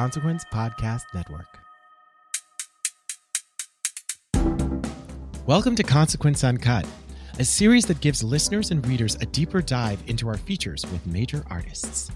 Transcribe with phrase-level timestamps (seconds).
[0.00, 1.58] Consequence Podcast Network.
[5.44, 6.86] Welcome to Consequence Uncut,
[7.38, 11.44] a series that gives listeners and readers a deeper dive into our features with major
[11.50, 12.10] artists.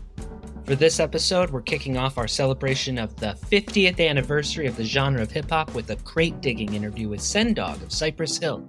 [0.65, 5.21] For this episode, we're kicking off our celebration of the 50th anniversary of the genre
[5.21, 8.67] of hip hop with a crate digging interview with Sen-Dog of Cypress Hill.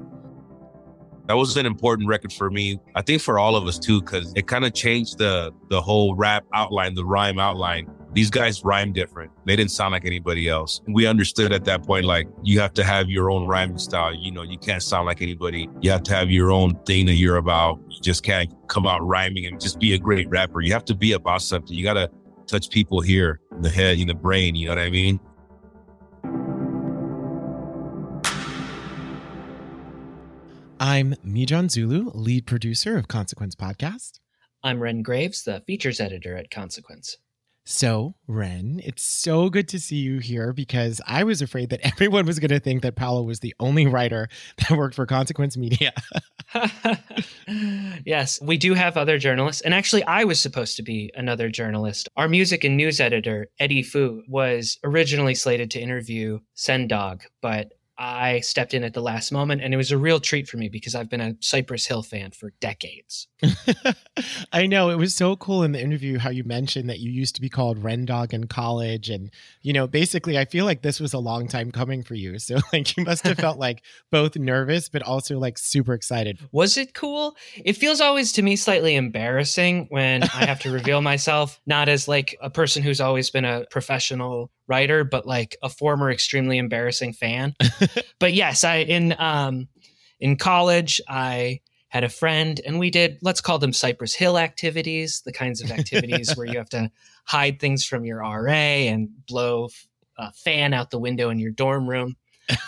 [1.28, 2.82] That was an important record for me.
[2.96, 6.16] I think for all of us too, because it kind of changed the the whole
[6.16, 9.30] rap outline, the rhyme outline these guys rhyme different.
[9.46, 10.80] They didn't sound like anybody else.
[10.88, 14.16] We understood at that point, like, you have to have your own rhyming style.
[14.16, 15.68] You know, you can't sound like anybody.
[15.82, 17.78] You have to have your own thing that you're about.
[17.90, 20.62] You just can't come out rhyming and just be a great rapper.
[20.62, 21.76] You have to be about something.
[21.76, 22.10] You got to
[22.48, 24.56] touch people here in the head, in the brain.
[24.56, 25.20] You know what I mean?
[30.80, 34.20] I'm Mijan Zulu, lead producer of Consequence Podcast.
[34.64, 37.18] I'm Wren Graves, the features editor at Consequence.
[37.68, 42.28] So, Wren, it's so good to see you here because I was afraid that everyone
[42.28, 45.92] was going to think that Paolo was the only writer that worked for Consequence Media.
[48.06, 49.64] yes, we do have other journalists.
[49.64, 52.08] And actually, I was supposed to be another journalist.
[52.16, 58.42] Our music and news editor, Eddie Fu, was originally slated to interview Sen-Dog, but I
[58.42, 60.96] stepped in at the last moment, and it was a real treat for me because
[60.96, 63.28] I've been a Cypress Hill fan for decades.
[64.52, 67.36] I know it was so cool in the interview how you mentioned that you used
[67.36, 71.14] to be called Rendog in college, and you know, basically, I feel like this was
[71.14, 72.38] a long time coming for you.
[72.40, 76.40] So, like, you must have felt like both nervous but also like super excited.
[76.52, 77.36] Was it cool?
[77.64, 82.08] It feels always to me slightly embarrassing when I have to reveal myself, not as
[82.08, 87.14] like a person who's always been a professional writer, but like a former extremely embarrassing
[87.14, 87.56] fan.
[88.20, 89.68] but yes, I in um
[90.20, 95.22] in college I had a friend and we did let's call them Cypress Hill activities,
[95.26, 96.92] the kinds of activities where you have to
[97.26, 99.70] hide things from your RA and blow
[100.18, 102.16] a fan out the window in your dorm room.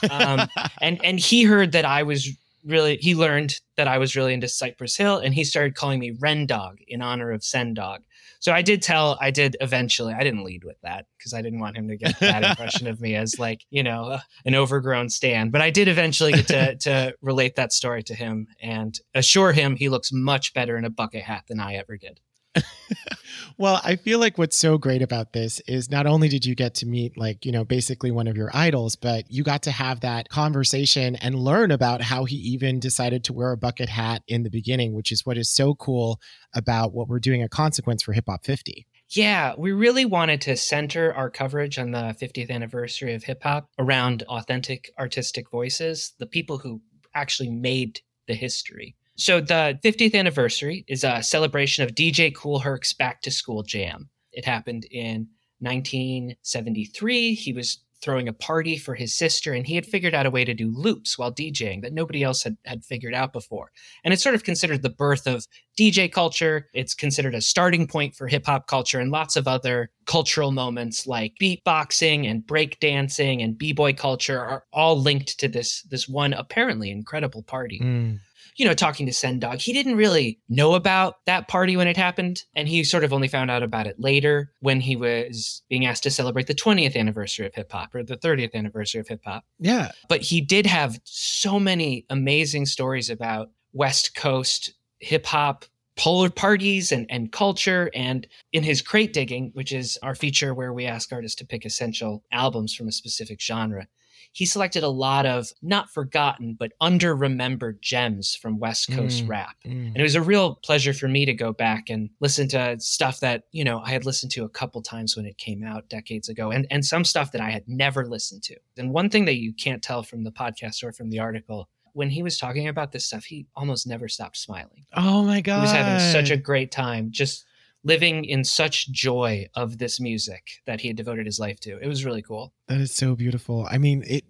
[0.10, 0.48] Um,
[0.82, 2.30] and and he heard that I was
[2.66, 6.12] really he learned that I was really into Cypress Hill and he started calling me
[6.20, 8.02] Ren Dog in honor of Sen-Dog.
[8.40, 11.60] So I did tell, I did eventually, I didn't lead with that because I didn't
[11.60, 15.10] want him to get that impression of me as like, you know, uh, an overgrown
[15.10, 15.50] stan.
[15.50, 19.76] But I did eventually get to, to relate that story to him and assure him
[19.76, 22.20] he looks much better in a bucket hat than I ever did.
[23.58, 26.76] well, I feel like what's so great about this is not only did you get
[26.76, 30.02] to meet, like, you know, basically one of your idols, but you got to have
[30.02, 34.44] that conversation and learn about how he even decided to wear a bucket hat in
[34.44, 36.20] the beginning, which is what is so cool
[36.54, 38.86] about what we're doing at Consequence for Hip Hop 50.
[39.10, 43.70] Yeah, we really wanted to center our coverage on the 50th anniversary of hip hop
[43.80, 46.82] around authentic artistic voices, the people who
[47.16, 48.96] actually made the history.
[49.18, 54.10] So the 50th anniversary is a celebration of DJ Kool Herc's Back to School Jam.
[54.32, 55.28] It happened in
[55.60, 57.34] 1973.
[57.34, 60.46] He was throwing a party for his sister and he had figured out a way
[60.46, 63.72] to do loops while DJing that nobody else had, had figured out before.
[64.04, 65.48] And it's sort of considered the birth of
[65.80, 66.70] DJ culture.
[66.74, 71.08] It's considered a starting point for hip hop culture and lots of other cultural moments
[71.08, 76.92] like beatboxing and breakdancing and b-boy culture are all linked to this this one apparently
[76.92, 77.80] incredible party.
[77.80, 78.20] Mm.
[78.58, 81.96] You know, talking to Sen Dog, he didn't really know about that party when it
[81.96, 82.44] happened.
[82.56, 86.04] And he sort of only found out about it later when he was being asked
[86.04, 89.44] to celebrate the 20th anniversary of hip hop or the 30th anniversary of hip hop.
[89.60, 89.92] Yeah.
[90.10, 95.66] But he did have so many amazing stories about West Coast hip hop
[95.96, 97.92] polar parties and, and culture.
[97.94, 101.66] And in his crate digging, which is our feature where we ask artists to pick
[101.66, 103.88] essential albums from a specific genre,
[104.38, 109.30] he selected a lot of not forgotten, but under remembered gems from West Coast Mm,
[109.30, 109.56] rap.
[109.66, 109.72] mm.
[109.88, 113.20] And it was a real pleasure for me to go back and listen to stuff
[113.22, 116.30] that, you know, I had listened to a couple times when it came out decades
[116.30, 118.56] ago and, and some stuff that I had never listened to.
[118.78, 122.12] And one thing that you can't tell from the podcast or from the article, when
[122.12, 124.86] he was talking about this stuff, he almost never stopped smiling.
[124.96, 125.56] Oh my god.
[125.56, 127.44] He was having such a great time just
[127.88, 131.80] living in such joy of this music that he had devoted his life to.
[131.80, 132.54] It was really cool.
[132.68, 133.66] That is so beautiful.
[133.72, 134.26] I mean, it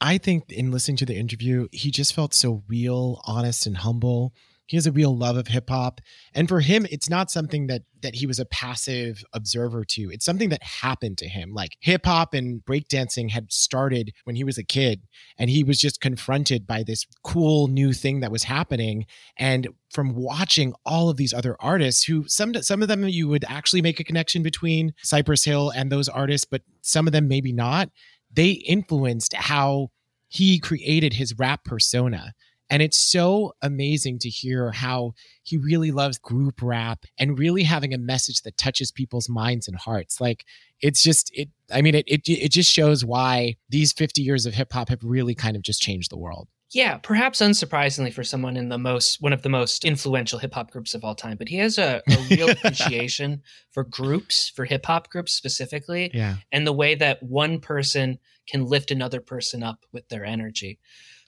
[0.00, 4.34] I think in listening to the interview, he just felt so real, honest and humble.
[4.72, 6.00] He has a real love of hip hop.
[6.32, 10.08] And for him, it's not something that that he was a passive observer to.
[10.10, 11.52] It's something that happened to him.
[11.52, 15.02] Like hip hop and breakdancing had started when he was a kid
[15.36, 19.04] and he was just confronted by this cool new thing that was happening
[19.36, 23.44] and from watching all of these other artists who some some of them you would
[23.46, 27.52] actually make a connection between Cypress Hill and those artists but some of them maybe
[27.52, 27.90] not
[28.32, 29.90] they influenced how
[30.32, 32.32] he created his rap persona.
[32.72, 37.92] And it's so amazing to hear how he really loves group rap and really having
[37.92, 40.20] a message that touches people's minds and hearts.
[40.22, 40.46] Like
[40.80, 44.54] it's just it I mean it it, it just shows why these 50 years of
[44.54, 46.48] hip hop have really kind of just changed the world.
[46.74, 50.70] Yeah, perhaps unsurprisingly for someone in the most one of the most influential hip hop
[50.70, 53.42] groups of all time, but he has a, a real appreciation
[53.72, 56.36] for groups, for hip hop groups specifically, Yeah.
[56.50, 60.78] and the way that one person can lift another person up with their energy.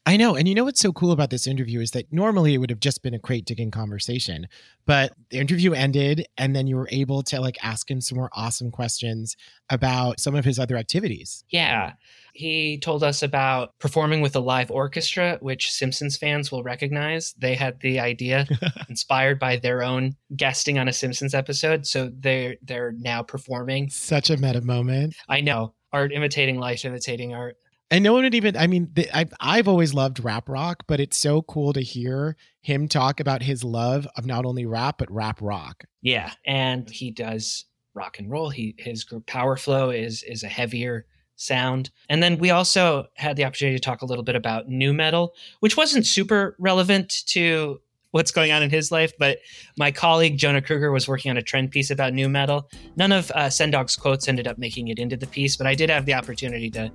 [0.06, 0.36] I know.
[0.36, 2.80] And you know what's so cool about this interview is that normally it would have
[2.80, 4.46] just been a crate digging conversation,
[4.84, 8.28] but the interview ended and then you were able to like ask him some more
[8.34, 9.34] awesome questions
[9.70, 11.44] about some of his other activities.
[11.48, 11.94] Yeah.
[12.34, 17.32] He told us about performing with a live orchestra, which Simpsons fans will recognize.
[17.38, 18.46] They had the idea
[18.90, 21.86] inspired by their own guesting on a Simpsons episode.
[21.86, 23.88] So they're they're now performing.
[23.88, 25.14] Such a meta moment.
[25.28, 25.74] I know.
[25.92, 27.56] Art imitating life, imitating art.
[27.90, 31.00] And no one would even, I mean, the, I've, I've always loved rap rock, but
[31.00, 35.10] it's so cool to hear him talk about his love of not only rap, but
[35.12, 35.84] rap rock.
[36.02, 38.50] Yeah, and he does rock and roll.
[38.50, 41.90] He his group Powerflo is is a heavier sound.
[42.08, 45.34] And then we also had the opportunity to talk a little bit about nu metal,
[45.60, 47.80] which wasn't super relevant to
[48.14, 49.38] what's going on in his life, but
[49.76, 52.70] my colleague Jonah Krueger was working on a trend piece about nu metal.
[52.94, 55.90] None of uh, Sendog's quotes ended up making it into the piece, but I did
[55.90, 56.92] have the opportunity to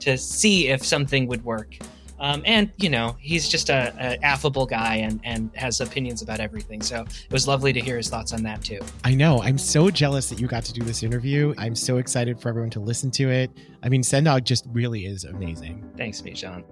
[0.00, 1.76] to see if something would work.
[2.18, 6.40] Um, and you know, he's just a, a affable guy and and has opinions about
[6.40, 6.80] everything.
[6.80, 8.80] So it was lovely to hear his thoughts on that too.
[9.04, 9.42] I know.
[9.42, 11.52] I'm so jealous that you got to do this interview.
[11.58, 13.50] I'm so excited for everyone to listen to it.
[13.82, 15.86] I mean, Sendog just really is amazing.
[15.98, 16.64] Thanks, Mijan.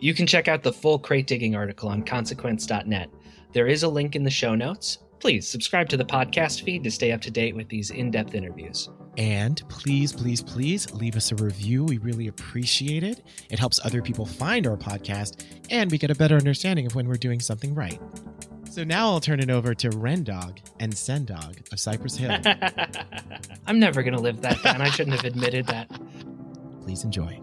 [0.00, 3.10] You can check out the full crate digging article on consequence.net.
[3.52, 4.98] There is a link in the show notes.
[5.20, 8.34] Please subscribe to the podcast feed to stay up to date with these in depth
[8.34, 8.88] interviews.
[9.16, 11.84] And please, please, please leave us a review.
[11.84, 13.22] We really appreciate it.
[13.50, 17.08] It helps other people find our podcast, and we get a better understanding of when
[17.08, 18.00] we're doing something right.
[18.70, 22.36] So now I'll turn it over to Rendog and Sendog of Cypress Hill.
[23.66, 24.80] I'm never going to live that down.
[24.82, 25.90] I shouldn't have admitted that.
[26.82, 27.40] Please enjoy.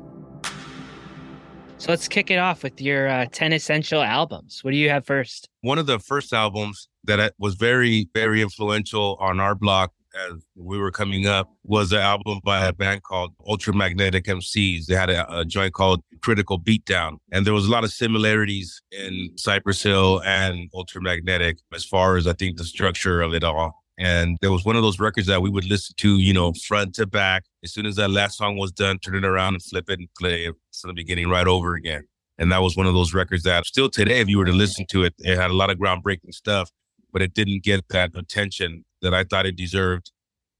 [1.77, 4.63] So let's kick it off with your uh, 10 essential albums.
[4.63, 5.49] What do you have first?
[5.61, 10.77] One of the first albums that was very, very influential on our block as we
[10.77, 14.85] were coming up was an album by a band called Ultramagnetic MCs.
[14.85, 17.17] They had a, a joint called Critical Beatdown.
[17.31, 22.27] And there was a lot of similarities in Cypress Hill and Ultramagnetic as far as
[22.27, 23.83] I think the structure of it all.
[23.97, 26.95] And there was one of those records that we would listen to, you know, front
[26.95, 27.45] to back.
[27.63, 30.09] As soon as that last song was done, turn it around and flip it and
[30.19, 32.05] play it from the beginning right over again.
[32.37, 34.85] And that was one of those records that still today, if you were to listen
[34.89, 36.69] to it, it had a lot of groundbreaking stuff,
[37.13, 40.11] but it didn't get that attention that I thought it deserved.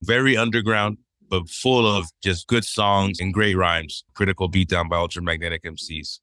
[0.02, 0.96] Very underground,
[1.28, 4.04] but full of just good songs and great rhymes.
[4.14, 6.20] Critical Beatdown by Ultramagnetic MCs.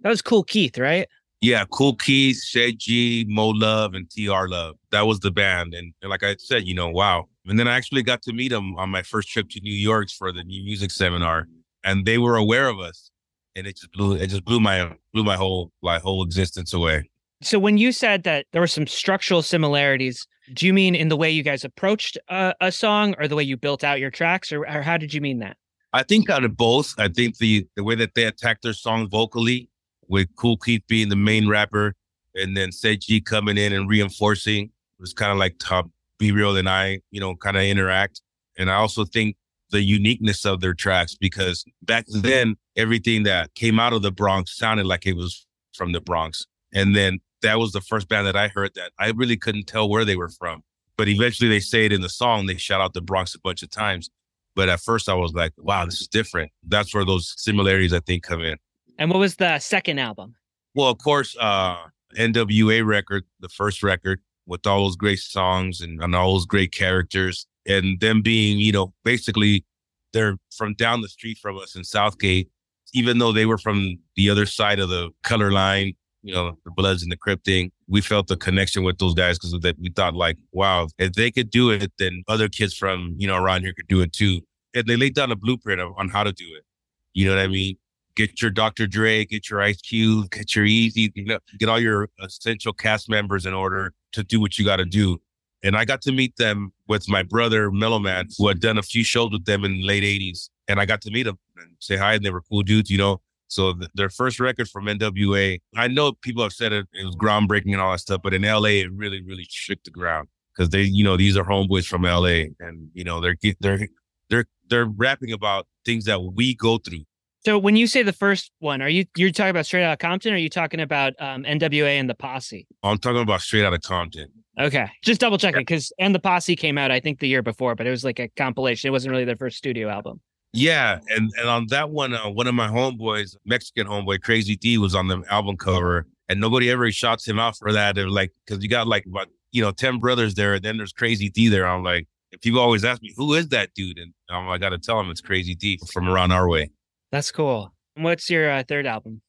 [0.00, 1.08] That was Kool Keith, right?
[1.40, 4.76] Yeah, Kool Keith, Ced Gee, Moe Love, and TR Love.
[4.90, 5.72] That was the band.
[5.72, 7.28] And, and like I said, you know, wow.
[7.46, 10.10] And then I actually got to meet them on my first trip to New York
[10.10, 11.46] for the new music seminar.
[11.84, 13.10] And they were aware of us.
[13.54, 17.08] And it just blew it just blew my blew my whole my whole existence away.
[17.40, 21.16] So when you said that there were some structural similarities, do you mean in the
[21.16, 24.52] way you guys approached a, a song or the way you built out your tracks
[24.52, 25.56] or, or how did you mean that?
[25.92, 29.08] I think out of both, I think the the way that they attack their songs
[29.10, 29.68] vocally,
[30.08, 31.94] with Kool Keith being the main rapper,
[32.34, 36.68] and then Gee coming in and reinforcing it was kind of like how B-Real and
[36.68, 38.20] I, you know, kind of interact.
[38.56, 39.36] And I also think
[39.70, 44.56] the uniqueness of their tracks because back then everything that came out of the Bronx
[44.56, 46.46] sounded like it was from the Bronx.
[46.74, 49.88] And then that was the first band that I heard that I really couldn't tell
[49.88, 50.62] where they were from.
[50.96, 53.62] But eventually they say it in the song, they shout out the Bronx a bunch
[53.62, 54.10] of times.
[54.56, 56.50] But at first I was like, wow, this is different.
[56.66, 58.56] That's where those similarities I think come in.
[58.98, 60.34] And what was the second album?
[60.74, 61.76] Well, of course, uh
[62.16, 66.72] NWA record, the first record with all those great songs and, and all those great
[66.72, 69.64] characters and them being, you know, basically
[70.12, 72.50] they're from down the street from us in South Gate,
[72.94, 76.70] even though they were from the other side of the color line, you know, the
[76.70, 79.78] Bloods and the Crip thing, we felt the connection with those guys because that.
[79.78, 83.36] We thought like, wow, if they could do it, then other kids from, you know,
[83.36, 84.40] around here could do it too.
[84.74, 86.64] And they laid down a blueprint of, on how to do it.
[87.12, 87.76] You know what I mean?
[88.18, 88.88] Get your Dr.
[88.88, 93.08] Dre, get your Ice Cube, get your Eazy, you know, get all your essential cast
[93.08, 95.20] members in order to do what you got to do.
[95.62, 98.82] And I got to meet them with my brother, Mellow Man, who had done a
[98.82, 100.50] few shows with them in the late 80s.
[100.66, 102.14] And I got to meet them and say hi.
[102.14, 103.20] And they were cool dudes, you know.
[103.46, 107.14] So th- their first record from NWA, I know people have said it, it was
[107.14, 110.70] groundbreaking and all that stuff, but in LA, it really, really shook the ground because
[110.70, 113.88] they, you know, these are homeboys from LA, and you know, they're they're
[114.28, 117.04] they're they're rapping about things that we go through.
[117.44, 120.32] So when you say the first one, are you you're talking about Straight Outta Compton,
[120.32, 122.66] or are you talking about um, NWA and the Posse?
[122.82, 124.28] I'm talking about Straight Outta Compton.
[124.58, 127.74] Okay, just double checking because and the Posse came out I think the year before,
[127.74, 128.88] but it was like a compilation.
[128.88, 130.20] It wasn't really their first studio album.
[130.52, 134.78] Yeah, and and on that one, uh, one of my homeboys, Mexican homeboy, Crazy D,
[134.78, 137.94] was on the album cover, and nobody ever shouts him out for that.
[137.94, 140.92] They're like, because you got like about you know ten brothers there, and then there's
[140.92, 141.68] Crazy D there.
[141.68, 142.08] I'm like,
[142.40, 143.98] people always ask me, who is that dude?
[143.98, 146.70] And um, I got to tell them it's Crazy D from around our way.
[147.10, 147.72] That's cool.
[147.96, 149.22] What's your uh, third album?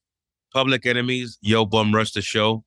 [0.52, 2.64] Public Enemy's, Yo Bum Rush the Show.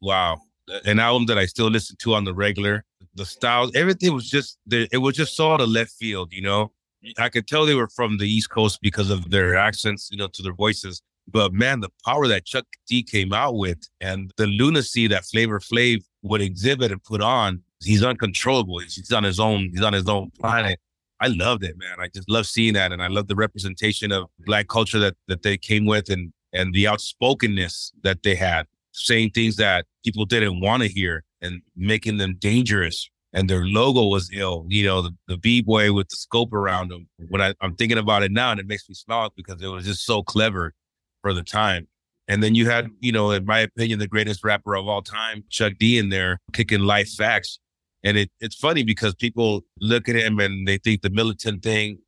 [0.00, 0.38] Wow,
[0.84, 2.84] an album that I still listen to on the regular.
[3.14, 6.72] The styles, everything was just it was just so out of left field, you know.
[7.18, 10.28] I could tell they were from the East Coast because of their accents, you know,
[10.28, 11.02] to their voices.
[11.28, 15.60] But man, the power that Chuck D came out with and the lunacy that Flavor
[15.60, 18.78] Flav would exhibit and put on, he's uncontrollable.
[18.78, 20.80] He's on his own, he's on his own planet.
[21.20, 21.98] I loved it, man.
[21.98, 22.92] I just love seeing that.
[22.92, 26.74] And I love the representation of black culture that that they came with and and
[26.74, 32.18] the outspokenness that they had, saying things that people didn't want to hear and making
[32.18, 34.64] them dangerous and their logo was ill.
[34.68, 37.06] You know, the, the b boy with the scope around him.
[37.28, 39.84] When I, am thinking about it now, and it makes me smile because it was
[39.84, 40.72] just so clever
[41.20, 41.86] for the time.
[42.28, 45.44] And then you had, you know, in my opinion, the greatest rapper of all time,
[45.50, 47.58] Chuck D, in there kicking life facts.
[48.06, 51.98] And it, it's funny because people look at him and they think the militant thing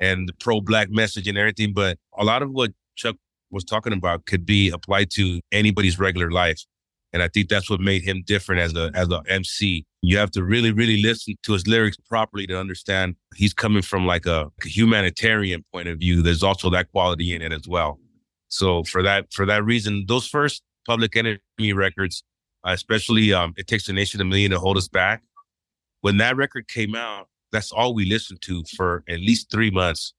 [0.00, 3.16] and the pro black message and everything, but a lot of what Chuck
[3.50, 6.64] was talking about could be applied to anybody's regular life.
[7.12, 9.84] And I think that's what made him different as a as a MC.
[10.00, 14.06] You have to really, really listen to his lyrics properly to understand he's coming from
[14.06, 16.22] like a humanitarian point of view.
[16.22, 18.00] There's also that quality in it as well.
[18.48, 22.24] So for that for that reason, those first Public Enemy records,
[22.64, 25.22] especially um, "It Takes a Nation a Million to Hold Us Back,"
[26.02, 30.12] when that record came out, that's all we listened to for at least three months.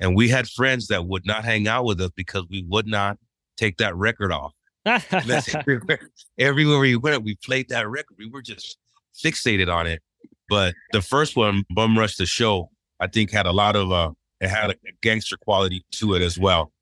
[0.00, 3.18] And we had friends that would not hang out with us because we would not
[3.56, 4.52] take that record off.
[4.84, 8.16] everywhere, everywhere we went, we played that record.
[8.18, 8.78] We were just
[9.14, 10.02] fixated on it.
[10.48, 14.10] But the first one, Bum Rush the Show, I think had a lot of uh
[14.40, 16.72] it had a gangster quality to it as well.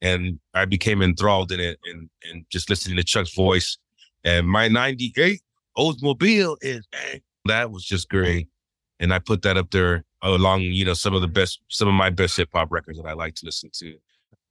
[0.00, 3.76] And I became enthralled in it and and just listening to Chuck's voice.
[4.24, 5.40] And my 98
[5.76, 6.86] Oldsmobile is
[7.48, 8.48] that was just great.
[9.00, 11.94] And I put that up there along, you know, some of the best some of
[11.94, 13.94] my best hip hop records that I like to listen to.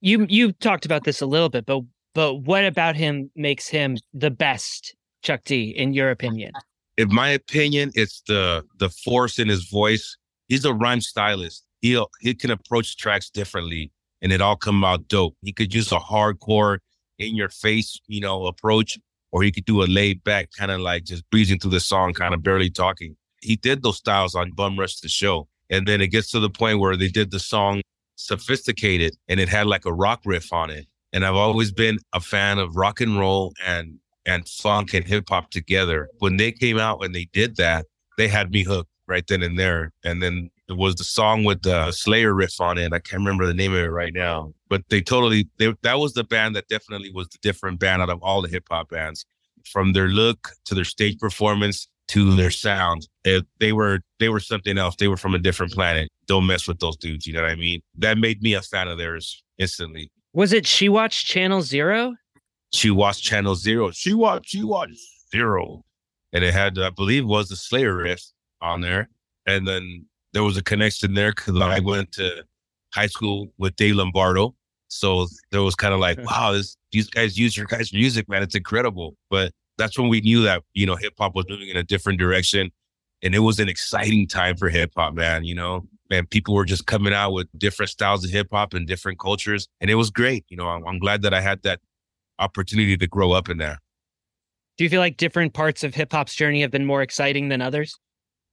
[0.01, 1.81] You you talked about this a little bit, but
[2.13, 6.53] but what about him makes him the best Chuck D in your opinion?
[6.97, 10.17] In my opinion, it's the the force in his voice.
[10.47, 11.65] He's a rhyme stylist.
[11.81, 15.35] He he can approach tracks differently, and it all come out dope.
[15.41, 16.79] He could use a hardcore,
[17.19, 18.97] in your face, you know, approach,
[19.31, 22.13] or he could do a laid back, kind of like just breezing through the song,
[22.13, 23.15] kind of barely talking.
[23.41, 26.49] He did those styles on Bum Rush the Show, and then it gets to the
[26.49, 27.81] point where they did the song
[28.15, 32.19] sophisticated, and it had like a rock riff on it and I've always been a
[32.19, 36.09] fan of rock and roll and and funk and hip hop together.
[36.19, 37.85] When they came out and they did that,
[38.17, 39.93] they had me hooked right then and there.
[40.03, 42.93] And then it was the song with the Slayer riff on it.
[42.93, 46.13] I can't remember the name of it right now, but they totally they, that was
[46.13, 49.25] the band that definitely was the different band out of all the hip hop bands,
[49.65, 53.07] from their look to their stage performance to their sound.
[53.23, 54.95] It, they were they were something else.
[54.95, 56.09] They were from a different planet.
[56.25, 57.25] Don't mess with those dudes.
[57.25, 57.81] You know what I mean?
[57.97, 60.11] That made me a fan of theirs instantly.
[60.33, 62.15] Was it She Watched Channel Zero?
[62.71, 63.91] she watched Channel Zero.
[63.91, 64.99] She watched, she watched
[65.31, 65.83] Zero.
[66.33, 68.21] And it had, I believe, was the Slayer riff
[68.61, 69.09] on there.
[69.45, 70.05] And then
[70.37, 72.43] there was a connection there because I went to
[72.93, 74.53] high school with Dave Lombardo.
[74.87, 78.43] So there was kind of like, wow, this, these guys use your guys' music, man.
[78.43, 79.15] It's incredible.
[79.31, 82.19] But that's when we knew that, you know, hip hop was moving in a different
[82.19, 82.69] direction.
[83.23, 85.43] And it was an exciting time for hip hop, man.
[85.43, 88.85] You know, and people were just coming out with different styles of hip hop and
[88.85, 89.67] different cultures.
[89.81, 90.45] And it was great.
[90.49, 91.79] You know, I'm, I'm glad that I had that
[92.37, 93.79] opportunity to grow up in there.
[94.77, 97.59] Do you feel like different parts of hip hop's journey have been more exciting than
[97.59, 97.97] others?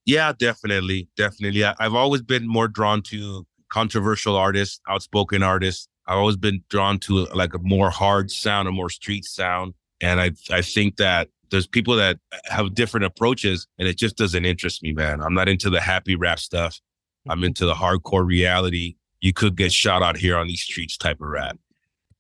[0.07, 1.09] Yeah, definitely.
[1.17, 1.65] Definitely.
[1.65, 5.89] I, I've always been more drawn to controversial artists, outspoken artists.
[6.07, 9.75] I've always been drawn to like a more hard sound, a more street sound.
[10.01, 14.45] And I, I think that there's people that have different approaches and it just doesn't
[14.45, 15.23] interest me, man.
[15.23, 16.81] I'm not into the happy rap stuff.
[17.29, 18.97] I'm into the hardcore reality.
[19.21, 21.59] You could get shot out here on these streets type of rap.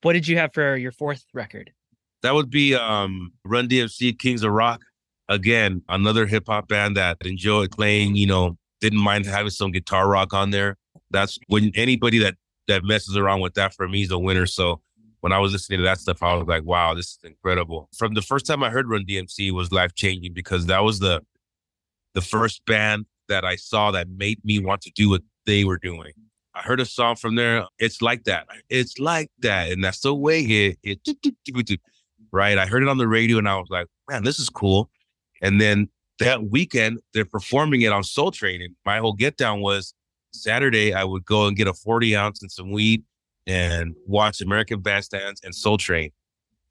[0.02, 1.72] What did you have for your fourth record?
[2.22, 4.82] That would be um, Run DMC Kings of Rock.
[5.28, 10.08] Again, another hip hop band that enjoyed playing, you know, didn't mind having some guitar
[10.08, 10.76] rock on there.
[11.10, 12.34] That's when anybody that
[12.68, 14.46] that messes around with that for me is a winner.
[14.46, 14.80] So
[15.20, 17.88] when I was listening to that stuff, I was like, wow, this is incredible.
[17.96, 21.22] From the first time I heard Run DMC was life changing because that was the
[22.14, 25.78] the first band that I saw that made me want to do what they were
[25.78, 26.12] doing.
[26.54, 27.64] I heard a song from there.
[27.78, 28.46] It's like that.
[28.68, 29.72] It's like that.
[29.72, 31.00] And that's the way it, it
[32.30, 32.56] right.
[32.58, 34.90] I heard it on the radio and I was like, man, this is cool.
[35.42, 35.88] And then
[36.18, 38.62] that weekend, they're performing it on Soul Train.
[38.62, 39.94] And my whole get down was
[40.32, 43.04] Saturday, I would go and get a 40 ounce and some weed
[43.46, 46.10] and watch American Bandstands and Soul Train.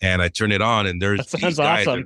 [0.01, 2.05] And I turn it on and there's that sounds awesome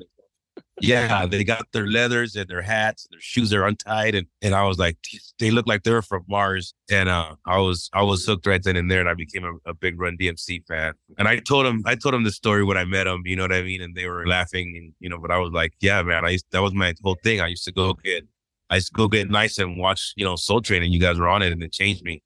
[0.80, 4.54] yeah, they got their leathers and their hats, and their shoes are untied, and and
[4.54, 4.98] I was like,
[5.40, 8.76] they look like they're from Mars, and uh, I was I was hooked right then
[8.76, 10.94] and there, and I became a, a, big Run DMC fan.
[11.18, 13.44] And I told them I told them the story when I met them, you know
[13.44, 16.02] what I mean, and they were laughing, and you know, but I was like, yeah,
[16.04, 17.42] man, I used, that was my whole thing.
[17.42, 18.26] I used to go get
[18.70, 21.18] I used to go get nice and watch, you know, Soul Train, and you guys
[21.18, 22.22] were on it, and it changed me,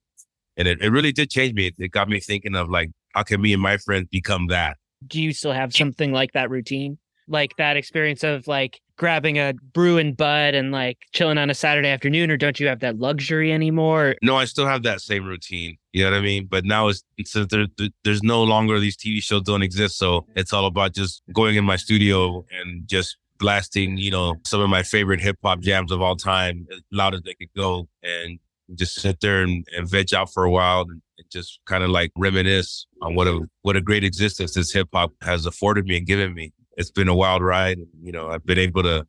[0.58, 1.68] and it, it really did change me.
[1.68, 4.78] It, it got me thinking of like, how can me and my friends become that?
[5.08, 6.98] Do you still have something like that routine?
[7.32, 11.56] Like that experience of like grabbing a brew and bud and like chilling on a
[11.56, 14.16] Saturday afternoon, or don't you have that luxury anymore?
[14.22, 15.78] No, I still have that same routine.
[15.94, 16.48] You know what I mean?
[16.50, 17.66] But now it's since there,
[18.04, 21.66] there's no longer these TV shows don't exist, so it's all about just going in
[21.66, 26.00] my studio and just blasting, you know, some of my favorite hip hop jams of
[26.02, 28.40] all time as loud as they could go, and
[28.76, 32.12] just sit there and, and veg out for a while and, just kind of like
[32.18, 36.06] reminisce on what a what a great existence this hip hop has afforded me and
[36.06, 37.80] given me it's been a wild ride.
[38.02, 39.06] You know, I've been able to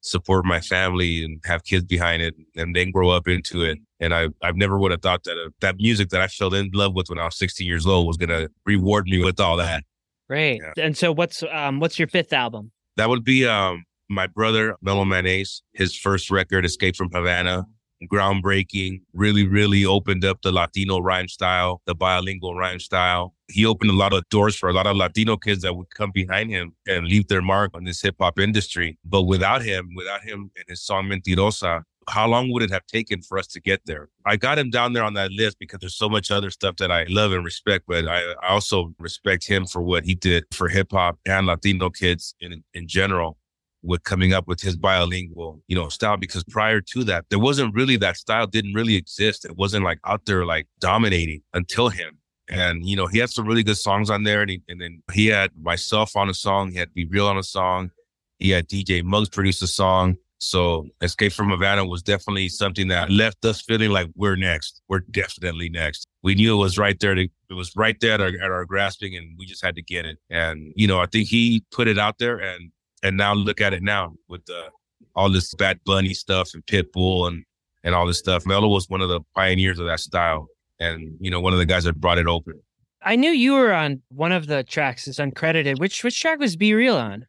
[0.00, 3.78] support my family and have kids behind it and then grow up into it.
[3.98, 6.70] And I, I've never would have thought that uh, that music that I fell in
[6.72, 9.56] love with when I was 16 years old was going to reward me with all
[9.56, 9.82] that.
[10.28, 10.60] Great.
[10.62, 10.84] Yeah.
[10.84, 12.70] And so what's, um, what's your fifth album?
[12.96, 17.66] That would be, um, my brother, Mellow Man Ace, his first record, Escape from Havana
[18.04, 23.34] groundbreaking, really, really opened up the Latino rhyme style, the bilingual rhyme style.
[23.48, 26.10] He opened a lot of doors for a lot of Latino kids that would come
[26.12, 28.98] behind him and leave their mark on this hip hop industry.
[29.04, 33.20] But without him, without him and his song Mentirosa, how long would it have taken
[33.20, 34.08] for us to get there?
[34.24, 36.92] I got him down there on that list because there's so much other stuff that
[36.92, 40.92] I love and respect, but I, also respect him for what he did for hip
[40.92, 43.38] hop and Latino kids in, in general
[43.86, 47.74] with coming up with his bilingual, you know, style because prior to that, there wasn't
[47.74, 49.44] really that style didn't really exist.
[49.44, 52.18] It wasn't like out there like dominating until him.
[52.48, 54.42] And, you know, he had some really good songs on there.
[54.42, 56.70] And, he, and then he had myself on a song.
[56.70, 57.90] He had B-Real on a song.
[58.38, 60.16] He had DJ Muggs produce a song.
[60.38, 64.82] So Escape from Havana was definitely something that left us feeling like we're next.
[64.88, 66.06] We're definitely next.
[66.22, 67.14] We knew it was right there.
[67.14, 69.82] To, it was right there at our, at our grasping and we just had to
[69.82, 70.18] get it.
[70.28, 72.70] And, you know, I think he put it out there and
[73.02, 74.70] and now look at it now with uh,
[75.14, 77.44] all this Bad Bunny stuff and Pitbull and
[77.84, 78.44] and all this stuff.
[78.46, 80.48] Mello was one of the pioneers of that style,
[80.80, 82.60] and you know one of the guys that brought it open.
[83.02, 85.06] I knew you were on one of the tracks.
[85.06, 85.78] It's uncredited.
[85.78, 87.26] Which which track was B-Real on?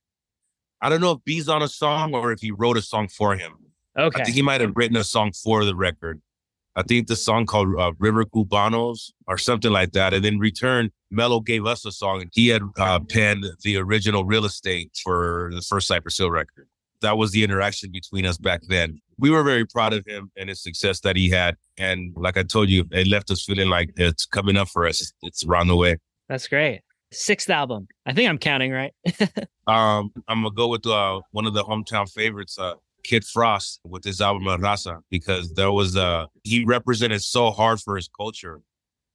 [0.82, 3.36] I don't know if B's on a song or if he wrote a song for
[3.36, 3.54] him.
[3.98, 4.22] Okay.
[4.22, 6.22] I think he might have written a song for the record.
[6.78, 10.14] I think the song called uh, River Cubanos or something like that.
[10.14, 14.26] And in return, Mello gave us a song and he had uh, penned the original
[14.26, 16.68] real estate for the first Cypress Hill record.
[17.02, 19.02] That was the interaction between us back then.
[19.18, 21.58] We were very proud of him and his success that he had.
[21.80, 25.12] And like I told you, it left us feeling like it's coming up for us.
[25.24, 25.98] It's around the way.
[26.30, 26.82] That's great.
[27.12, 27.88] Sixth album.
[28.06, 28.94] I think I'm counting right.
[29.66, 32.74] um, I'm gonna go with uh, one of the hometown favorites, uh,
[33.08, 37.96] Kid Frost with his album Raza because there was a he represented so hard for
[37.96, 38.62] his culture.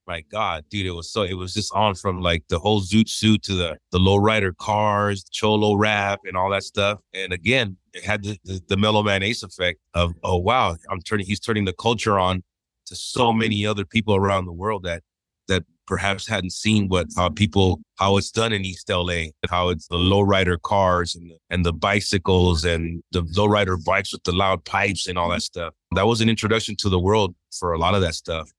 [0.06, 3.08] my God, dude, it was so it was just on from like the whole zoot
[3.08, 7.00] suit to the the lowrider cars, cholo rap, and all that stuff.
[7.12, 11.02] And again, it had the, the, the Mellow Man Ace effect of oh wow, I'm
[11.02, 12.42] turning he's turning the culture on
[12.86, 15.02] to so many other people around the world that
[15.48, 19.88] that perhaps hadn't seen what how people how it's done in East LA, how it's
[19.88, 24.64] the lowrider cars and the, and the bicycles and the lowrider bikes with the loud
[24.64, 25.74] pipes and all that stuff.
[25.94, 28.50] That was an introduction to the world for a lot of that stuff.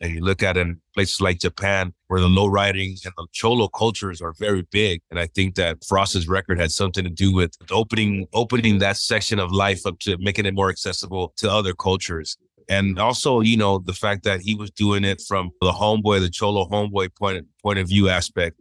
[0.00, 3.68] And you look at in places like Japan, where the low riding and the cholo
[3.68, 5.00] cultures are very big.
[5.10, 9.38] And I think that Frost's record had something to do with opening opening that section
[9.38, 12.36] of life up to making it more accessible to other cultures.
[12.70, 16.30] And also, you know, the fact that he was doing it from the homeboy, the
[16.30, 18.60] cholo homeboy point point of view aspect,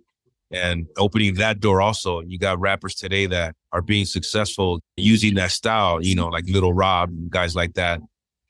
[0.51, 2.21] and opening that door also.
[2.21, 6.73] You got rappers today that are being successful using that style, you know, like Lil
[6.73, 8.01] Rob guys like that,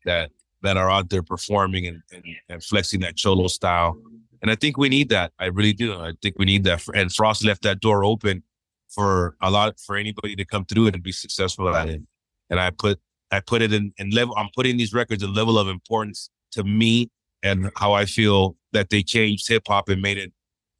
[0.05, 3.97] that that are out there performing and, and, and, flexing that cholo style.
[4.41, 5.31] And I think we need that.
[5.39, 5.93] I really do.
[5.93, 6.85] I think we need that.
[6.95, 8.43] And Frost left that door open
[8.89, 12.01] for a lot for anybody to come through it and be successful at it.
[12.49, 12.99] And I put
[13.31, 14.33] I put it in, in level.
[14.37, 17.09] I'm putting these records a level of importance to me
[17.43, 20.31] and how I feel that they changed hip hop and made it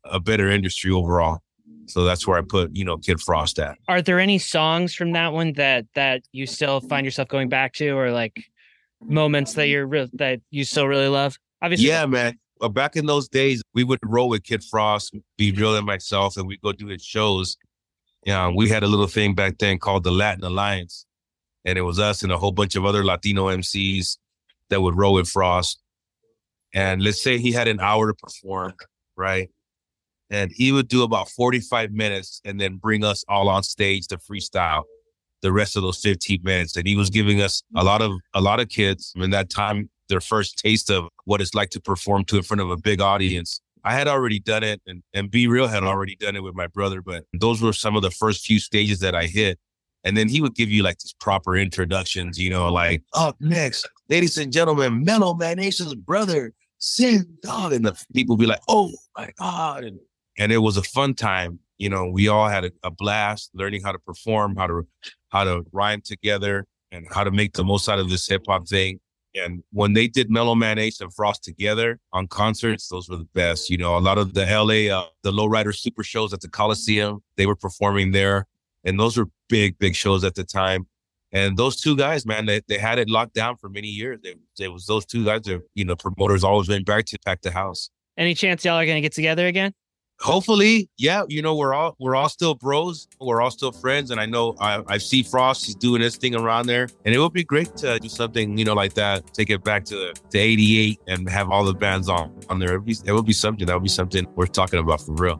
[0.04, 1.40] a better industry overall.
[1.88, 3.78] So that's where I put, you know, Kid Frost at.
[3.88, 7.74] Are there any songs from that one that that you still find yourself going back
[7.74, 8.44] to, or like
[9.02, 11.38] moments that you're re- that you still really love?
[11.62, 12.38] Obviously, yeah, man.
[12.72, 16.58] Back in those days, we would roll with Kid Frost, B-Real and myself, and we
[16.58, 17.58] go do his shows.
[18.26, 21.06] Yeah, we had a little thing back then called the Latin Alliance,
[21.66, 24.18] and it was us and a whole bunch of other Latino MCs
[24.70, 25.80] that would roll with Frost.
[26.74, 28.74] And let's say he had an hour to perform,
[29.18, 29.50] right?
[30.30, 34.18] And he would do about 45 minutes and then bring us all on stage to
[34.18, 34.84] freestyle
[35.42, 36.76] the rest of those 15 minutes.
[36.76, 39.90] And he was giving us a lot of a lot of kids in that time
[40.10, 43.00] their first taste of what it's like to perform to in front of a big
[43.00, 43.62] audience.
[43.84, 47.02] I had already done it and, and B-Real had already done it with my brother,
[47.02, 49.58] but those were some of the first few stages that I hit.
[50.04, 53.88] And then he would give you like these proper introductions, you know, like, up next,
[54.08, 57.74] ladies and gentlemen, Mellow Man Ace's brother, Sen Dog.
[57.74, 59.84] And the people be like, oh my God.
[59.84, 60.00] And,
[60.38, 61.60] and it was a fun time.
[61.78, 64.88] You know, we all had a, a blast learning how to perform, how to
[65.30, 68.68] how to rhyme together and how to make the most out of this hip hop
[68.68, 69.00] thing.
[69.36, 73.28] And when they did Mellow Man Ace and Frost together on concerts, those were the
[73.36, 73.70] best.
[73.70, 77.22] You know, a lot of the LA, uh, the Lowrider Super shows at the Coliseum,
[77.38, 78.48] they were performing there.
[78.84, 80.88] And those were big, big shows at the time.
[81.32, 84.20] And those two guys, man, they, they had it locked down for many years.
[84.60, 87.52] It was those two guys that, you know, promoters always went back to pack the
[87.52, 87.90] house.
[88.18, 89.74] Any chance y'all are going to get together again?
[90.20, 94.20] hopefully, yeah, you know, we're all we're all still bros, we're all still friends, and
[94.20, 97.34] I know I, I see Frost, he's doing his thing around there, and it would
[97.34, 101.00] be great to do something, you know, like that, take it back to to '88
[101.08, 102.74] and have all the bands on on there.
[102.74, 105.14] It would be, it would be something that would be something worth talking about for
[105.14, 105.40] real.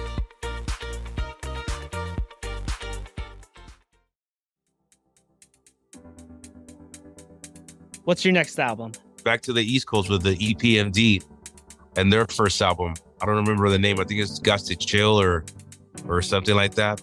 [8.05, 8.93] What's your next album?
[9.23, 11.23] Back to the East Coast with the EPMD
[11.97, 12.95] and their first album.
[13.21, 13.99] I don't remember the name.
[13.99, 15.45] I think it's Got to Chill or
[16.07, 17.01] or something like that.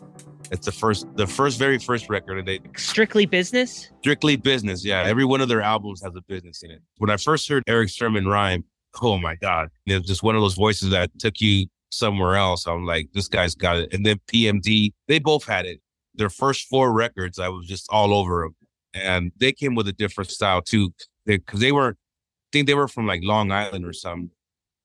[0.50, 2.38] It's the first, the first, very first record.
[2.38, 3.90] And they strictly business.
[4.00, 4.84] Strictly business.
[4.84, 6.82] Yeah, every one of their albums has a business in it.
[6.96, 8.64] When I first heard Erick Sermon rhyme,
[9.00, 12.66] oh my god, it was just one of those voices that took you somewhere else.
[12.66, 13.92] I'm like, this guy's got it.
[13.92, 15.80] And then PMD, they both had it.
[16.14, 18.56] Their first four records, I was just all over them
[18.94, 20.92] and they came with a different style too,
[21.27, 24.31] because they, they were, I think they were from like Long Island or something.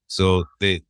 [0.08, 0.82] So they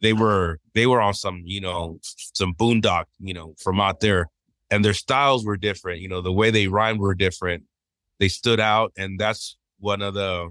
[0.00, 4.28] they were they were on some you know some boondock you know from out there,
[4.70, 6.00] and their styles were different.
[6.00, 7.64] You know the way they rhymed were different.
[8.18, 10.50] They stood out, and that's one of the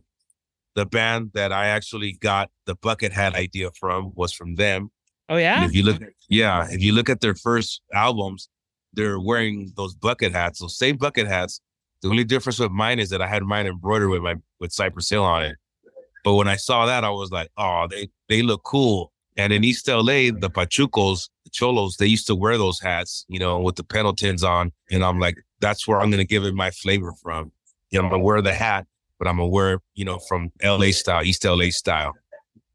[0.76, 4.90] the band that I actually got the bucket hat idea from was from them.
[5.30, 5.62] Oh yeah.
[5.62, 8.50] And if you look, yeah, if you look at their first albums,
[8.94, 11.62] they're wearing those bucket hats, those same bucket hats.
[12.04, 15.10] The only difference with mine is that I had mine embroidered with my with Cypress
[15.10, 15.56] Hill on it.
[16.26, 19.14] But when I saw that, I was like, oh, they they look cool.
[19.38, 23.40] And in East LA, the Pachucos, the Cholos, they used to wear those hats, you
[23.40, 24.74] know, with the Pendletons on.
[24.92, 27.54] And I'm like, that's where I'm gonna give it my flavor from.
[27.90, 28.86] You know, I'm gonna wear the hat,
[29.18, 32.14] but I'm gonna wear, you know, from LA style, East LA style.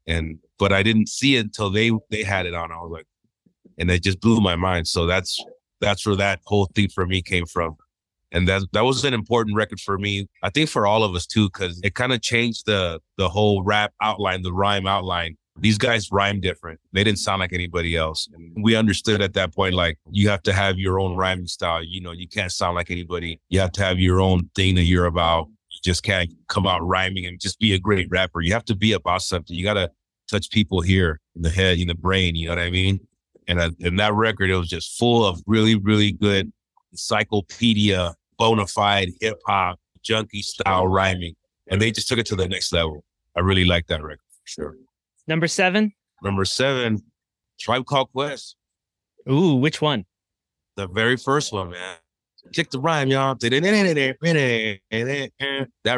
[0.07, 2.71] And but I didn't see it until they they had it on.
[2.71, 3.05] I was like,
[3.77, 4.87] and it just blew my mind.
[4.87, 5.39] So that's
[5.81, 7.77] that's where that whole thing for me came from.
[8.31, 10.27] And that that was an important record for me.
[10.43, 13.63] I think for all of us too, because it kind of changed the the whole
[13.63, 15.35] rap outline, the rhyme outline.
[15.57, 16.79] These guys rhyme different.
[16.93, 18.29] They didn't sound like anybody else.
[18.33, 21.83] And we understood at that point, like you have to have your own rhyming style.
[21.83, 23.41] You know, you can't sound like anybody.
[23.49, 25.47] You have to have your own thing that you're about.
[25.69, 28.41] You just can't come out rhyming and just be a great rapper.
[28.41, 29.55] You have to be about something.
[29.55, 29.91] You gotta
[30.29, 32.35] touch people here in the head, in the brain.
[32.35, 32.99] You know what I mean?
[33.47, 36.53] And in that record, it was just full of really, really good
[36.91, 41.35] encyclopedia, bona fide hip hop, junkie style rhyming.
[41.67, 43.03] And they just took it to the next level.
[43.37, 44.75] I really like that record for sure.
[45.27, 45.93] Number seven.
[46.23, 47.03] Number seven,
[47.59, 48.55] Tribe Called Quest.
[49.29, 50.05] Ooh, which one?
[50.75, 51.97] The very first one, man.
[52.53, 53.35] Kick the rhyme, y'all.
[53.35, 54.17] That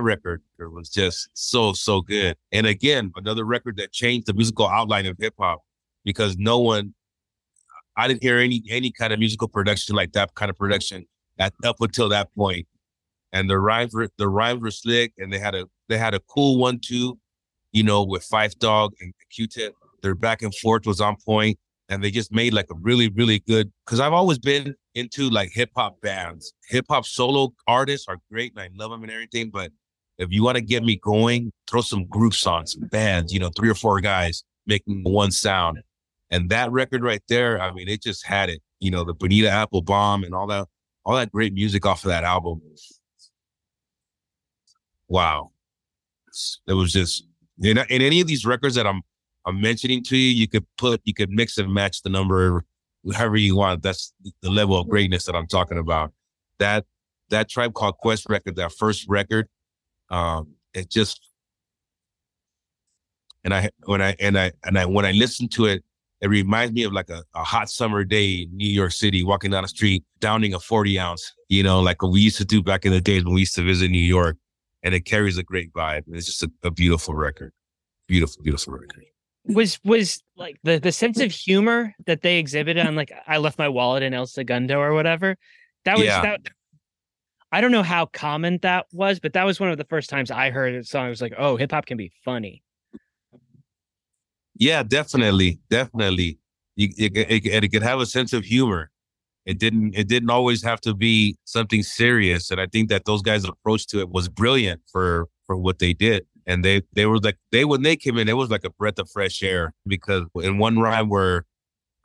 [0.01, 2.35] record was just so, so good.
[2.51, 5.61] And again, another record that changed the musical outline of hip hop
[6.03, 6.93] because no one,
[7.95, 11.05] I didn't hear any any kind of musical production like that kind of production
[11.41, 12.67] at up until that point.
[13.33, 16.19] And the rhymes were the rhymes were slick, and they had a they had a
[16.19, 17.17] cool one too,
[17.71, 19.73] you know, with Phife Dawg and Q-Tip.
[20.01, 21.57] Their back and forth was on point,
[21.89, 23.71] and they just made like a really really good.
[23.85, 26.53] Because I've always been into like hip hop bands.
[26.69, 29.49] Hip hop solo artists are great, and I love them and everything.
[29.49, 29.71] But
[30.17, 33.49] if you want to get me going, throw some groups on, some bands, you know,
[33.55, 35.79] three or four guys making one sound.
[36.29, 38.61] And that record right there, I mean, it just had it.
[38.79, 40.67] You know, the Bonita Applebum and all that,
[41.05, 42.61] all that great music off of that album.
[45.07, 45.51] Wow.
[46.67, 47.25] It was just
[47.61, 49.01] in, in any of these records that I'm
[49.45, 52.63] I'm mentioning to you, you could put you could mix and match the number
[53.13, 53.81] however you want.
[53.81, 56.13] That's the level of greatness that I'm talking about.
[56.59, 56.85] That
[57.29, 59.47] that Tribe Called Quest record, that first record,
[60.09, 61.21] um, it just
[63.43, 65.83] and I when I and I and I when I listen to it,
[66.21, 69.51] it reminds me of like a, a hot summer day in New York City, walking
[69.51, 72.61] down the street, downing a 40 ounce, you know, like what we used to do
[72.61, 74.37] back in the days when we used to visit New York.
[74.83, 76.03] And it carries a great vibe.
[76.07, 77.53] It's just a, a beautiful record.
[78.07, 79.03] Beautiful, beautiful record.
[79.45, 83.57] Was was like the the sense of humor that they exhibited on like I left
[83.57, 85.35] my wallet in El Segundo or whatever.
[85.85, 86.21] That was Yeah.
[86.21, 86.41] that
[87.51, 90.31] I don't know how common that was, but that was one of the first times
[90.31, 91.07] I heard a song.
[91.07, 92.63] I was like, oh, hip hop can be funny.
[94.61, 96.37] Yeah, definitely, definitely.
[96.75, 98.91] You, it, it, it could have a sense of humor.
[99.45, 99.95] It didn't.
[99.95, 102.51] It didn't always have to be something serious.
[102.51, 105.93] And I think that those guys' approach to it was brilliant for for what they
[105.93, 106.25] did.
[106.47, 108.99] And they they were like they when they came in, it was like a breath
[108.99, 111.45] of fresh air because in one rhyme where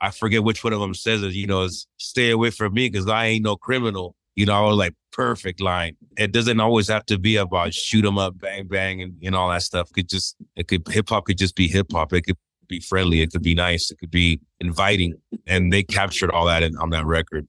[0.01, 2.89] I forget which one of them says it, you know, is stay away from me
[2.91, 4.15] because I ain't no criminal.
[4.37, 5.97] You know, I was like perfect line.
[6.19, 9.51] It doesn't always have to be about shoot 'em up, bang bang, and, and all
[9.51, 9.91] that stuff.
[9.91, 12.13] It could just it could hip hop could just be hip hop.
[12.13, 12.37] It could
[12.69, 13.21] be friendly.
[13.21, 13.91] It could be nice.
[13.91, 15.15] It could be inviting.
[15.47, 17.47] And they captured all that in, on that record.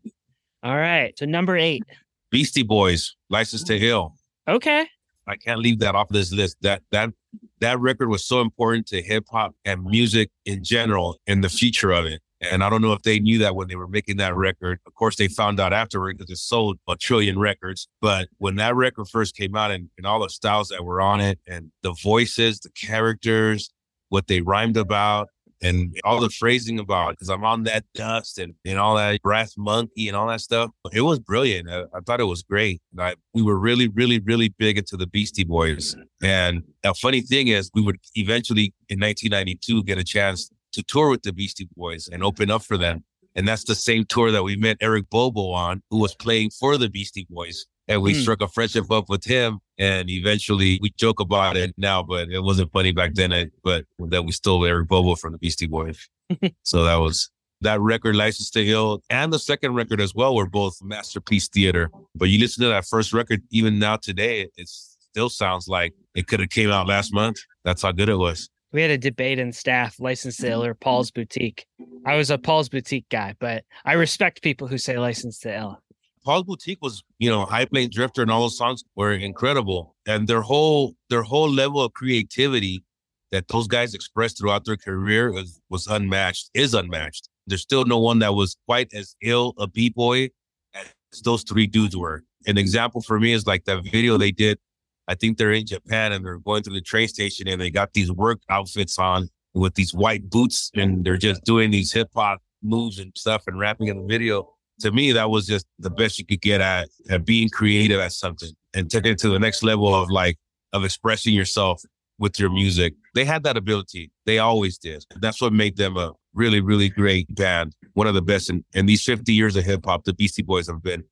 [0.64, 1.18] All right.
[1.18, 1.84] So number eight.
[2.32, 4.16] Beastie Boys, License to Ill.
[4.48, 4.88] Okay.
[5.28, 6.58] I can't leave that off this list.
[6.62, 7.12] That that
[7.60, 11.92] that record was so important to hip hop and music in general and the future
[11.92, 12.22] of it.
[12.40, 14.80] And I don't know if they knew that when they were making that record.
[14.86, 17.88] Of course, they found out afterward because it sold a trillion records.
[18.00, 21.20] But when that record first came out and, and all the styles that were on
[21.20, 23.72] it and the voices, the characters,
[24.10, 25.30] what they rhymed about,
[25.62, 29.56] and all the phrasing about because I'm on that dust and, and all that brass
[29.58, 30.72] monkey and all that stuff.
[30.94, 31.70] It was brilliant.
[31.70, 32.82] I, I thought it was great.
[32.98, 35.96] I, we were really, really, really big into the Beastie Boys.
[36.22, 41.10] And a funny thing is, we would eventually in 1992 get a chance to tour
[41.10, 43.04] with the Beastie Boys and open up for them.
[43.36, 46.78] And that's the same tour that we met Eric Bobo on, who was playing for
[46.78, 47.68] the Beastie Boys.
[47.88, 48.22] And we Hmm.
[48.22, 49.60] struck a friendship up with him.
[49.78, 53.52] And eventually we joke about it now, but it wasn't funny back then.
[53.64, 56.10] But that we stole Eric Bobo from the Beastie Boys.
[56.64, 57.30] so that was
[57.62, 61.90] that record, License to Ill, and the second record as well were both masterpiece theater.
[62.14, 66.28] But you listen to that first record, even now today, it still sounds like it
[66.28, 67.38] could have came out last month.
[67.64, 68.50] That's how good it was.
[68.74, 71.66] We had a debate in staff, license to ill or Paul's boutique.
[72.06, 75.80] I was a Paul's boutique guy, but I respect people who say license to ill.
[76.28, 79.96] Paul's Boutique was, you know, High Plane Drifter and all those songs were incredible.
[80.06, 82.84] And their whole their whole level of creativity
[83.32, 87.30] that those guys expressed throughout their career was, was unmatched, is unmatched.
[87.48, 90.32] There's still no one that was quite as ill a b-boy
[90.76, 92.26] as those three dudes were.
[92.46, 94.60] An example for me is like that video they did.
[95.08, 97.94] I think they're in Japan and they're going to the train station and they got
[97.94, 102.42] these work outfits on with these white boots and they're just doing these hip hop
[102.62, 104.57] moves and stuff and rapping in the video.
[104.82, 108.12] To me, that was just the best you could get at, at being creative at
[108.14, 110.38] something and taking it to the next level of like
[110.74, 111.82] of expressing yourself
[112.20, 112.94] with your music.
[113.16, 114.12] They had that ability.
[114.26, 115.04] They always did.
[115.20, 117.76] That's what made them a really, really great band.
[117.94, 120.68] One of the best in, in these 50 years of hip hop, the Beastie Boys
[120.68, 121.04] have been,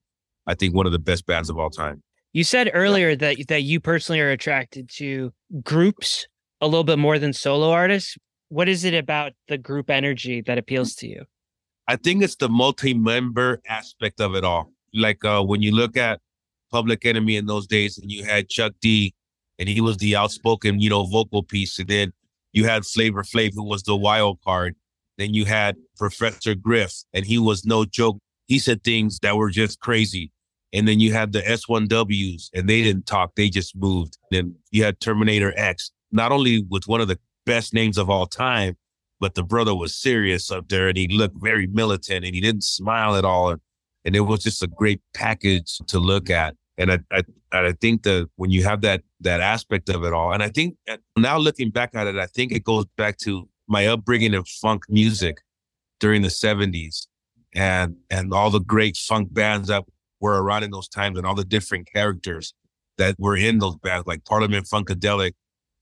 [0.47, 2.01] I think, one of the best bands of all time.
[2.33, 5.31] You said earlier that that you personally are attracted to
[5.63, 6.27] groups
[6.59, 8.17] a little bit more than solo artists.
[8.49, 11.25] What is it about the group energy that appeals to you?
[11.87, 14.71] I think it's the multi-member aspect of it all.
[14.93, 16.19] Like uh, when you look at
[16.71, 19.13] Public Enemy in those days, and you had Chuck D,
[19.59, 22.13] and he was the outspoken, you know, vocal piece, and then
[22.53, 24.75] you had Flavor Flav, who was the wild card.
[25.17, 28.17] Then you had Professor Griff, and he was no joke.
[28.47, 30.31] He said things that were just crazy.
[30.73, 34.17] And then you had the S1Ws and they didn't talk, they just moved.
[34.29, 38.25] Then you had Terminator X, not only with one of the best names of all
[38.25, 38.75] time,
[39.25, 42.63] but the brother was serious up there and he looked very militant and he didn't
[42.63, 43.49] smile at all.
[43.49, 46.53] And, it was just a great package to look at.
[46.77, 50.31] And I, I, I think that when you have that, that aspect of it all,
[50.31, 50.77] and I think
[51.17, 54.83] now looking back at it, I think it goes back to my upbringing in funk
[54.89, 55.41] music
[55.99, 57.07] during the 70s
[57.55, 59.85] and, and all the great funk bands that
[60.21, 62.53] were around in those times and all the different characters
[62.99, 65.33] that were in those bands, like Parliament Funkadelic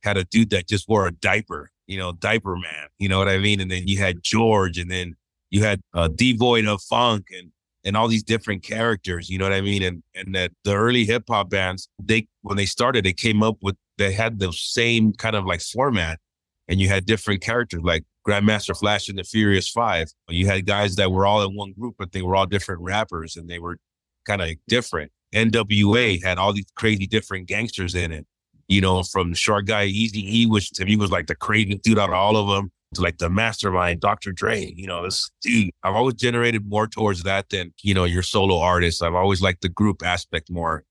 [0.01, 3.30] had a dude that just wore a diaper, you know, diaper man, you know what
[3.30, 3.60] I mean?
[3.60, 5.15] And then you had George and then
[5.50, 7.52] you had uh, Devoid of Funk and,
[7.84, 9.84] and all these different characters, you know what I mean?
[9.84, 13.58] And, and that the early hip hop bands, they, when they started, they came up
[13.62, 16.19] with, they had the same kind of like format
[16.67, 20.08] and you had different characters like Grandmaster Flash and the Furious Five.
[20.30, 23.36] You had guys that were all in one group, but they were all different rappers
[23.36, 23.78] and they were
[24.26, 25.12] kind of different.
[25.34, 28.26] NWA had all these crazy different gangsters in it,
[28.73, 31.99] you know, from Short Guy Easy E, which to me was like the crazy dude
[31.99, 34.31] out of all of them, to like the mastermind, Dr.
[34.31, 34.73] Dre.
[34.75, 38.57] You know, this dude, I've always generated more towards that than, you know, your solo
[38.59, 39.03] artist.
[39.03, 40.83] I've always liked the group aspect more.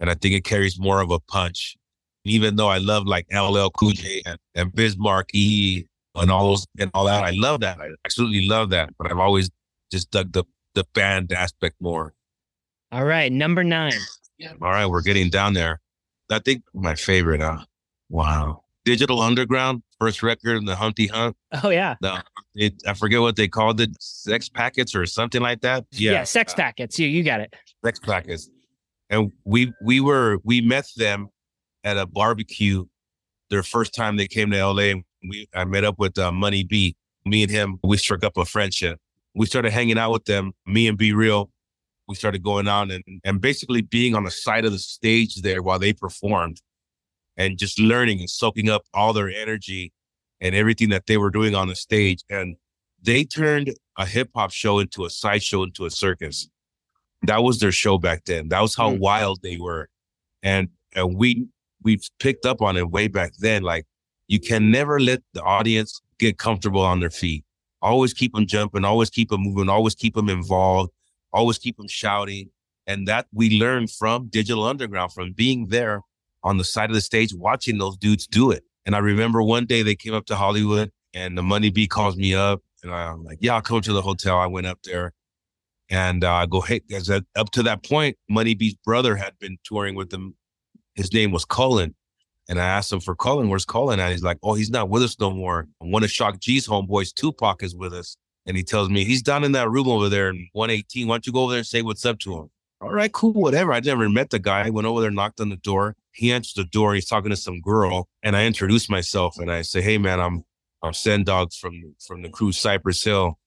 [0.00, 1.76] And I think it carries more of a punch.
[2.24, 6.48] And Even though I love like LL Cool J and, and Biz Markie and all
[6.48, 7.78] those and all that, I love that.
[7.78, 8.90] I absolutely love that.
[8.98, 9.50] But I've always
[9.90, 12.14] just dug the the band aspect more.
[12.92, 13.92] All right, number nine.
[14.62, 15.80] All right, we're getting down there.
[16.30, 17.40] I think my favorite.
[17.40, 17.58] Uh,
[18.08, 21.36] wow, Digital Underground, first record in the Humpty Hump.
[21.62, 21.96] Oh yeah.
[22.00, 22.22] The,
[22.54, 25.84] it, I forget what they called it, sex packets or something like that.
[25.92, 26.98] Yeah, yeah sex packets.
[26.98, 27.54] You you got it.
[27.84, 28.48] Sex packets,
[29.10, 31.28] and we we were we met them
[31.84, 32.84] at a barbecue.
[33.50, 36.64] Their first time they came to LA, and we I met up with uh, Money
[36.64, 36.96] B.
[37.24, 39.00] Me and him, we struck up a friendship.
[39.34, 40.52] We started hanging out with them.
[40.64, 41.50] Me and B-Real
[42.08, 45.62] we started going on and, and basically being on the side of the stage there
[45.62, 46.60] while they performed
[47.36, 49.92] and just learning and soaking up all their energy
[50.40, 52.22] and everything that they were doing on the stage.
[52.30, 52.56] And
[53.02, 56.48] they turned a hip hop show into a sideshow, into a circus.
[57.22, 58.48] That was their show back then.
[58.48, 58.98] That was how mm.
[58.98, 59.88] wild they were.
[60.42, 61.46] And, and we,
[61.82, 63.62] we picked up on it way back then.
[63.62, 63.86] Like
[64.28, 67.44] you can never let the audience get comfortable on their feet.
[67.82, 70.90] Always keep them jumping, always keep them moving, always keep them involved
[71.36, 72.50] always keep them shouting.
[72.86, 76.02] And that we learned from Digital Underground, from being there
[76.42, 78.64] on the side of the stage, watching those dudes do it.
[78.84, 82.16] And I remember one day they came up to Hollywood and the Money B calls
[82.16, 84.38] me up and I'm like, yeah, I'll come to the hotel.
[84.38, 85.12] I went up there
[85.90, 89.58] and uh, I go, hey, because up to that point, Money B's brother had been
[89.64, 90.36] touring with them.
[90.94, 91.94] His name was Cullen.
[92.48, 93.98] And I asked him for Cullen, where's Cullen?
[93.98, 95.66] And he's like, oh, he's not with us no more.
[95.78, 98.16] One of Shock G's homeboys, Tupac, is with us.
[98.46, 101.08] And he tells me he's down in that room over there in 118.
[101.08, 102.50] Why don't you go over there and say what's up to him?
[102.80, 103.72] All right, cool, whatever.
[103.72, 104.66] I never met the guy.
[104.66, 105.96] I went over there, knocked on the door.
[106.12, 106.94] He answers the door.
[106.94, 110.44] He's talking to some girl, and I introduce myself and I say, "Hey, man, I'm
[110.82, 113.38] I'm Sen Dog from from the crew Cypress Hill.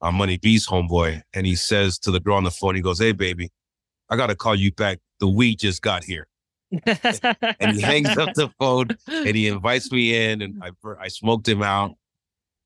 [0.00, 3.00] I'm Money B's homeboy." And he says to the girl on the phone, he goes,
[3.00, 3.50] "Hey, baby,
[4.08, 4.98] I gotta call you back.
[5.18, 6.28] The weed just got here."
[6.86, 11.48] and he hangs up the phone and he invites me in, and I I smoked
[11.48, 11.96] him out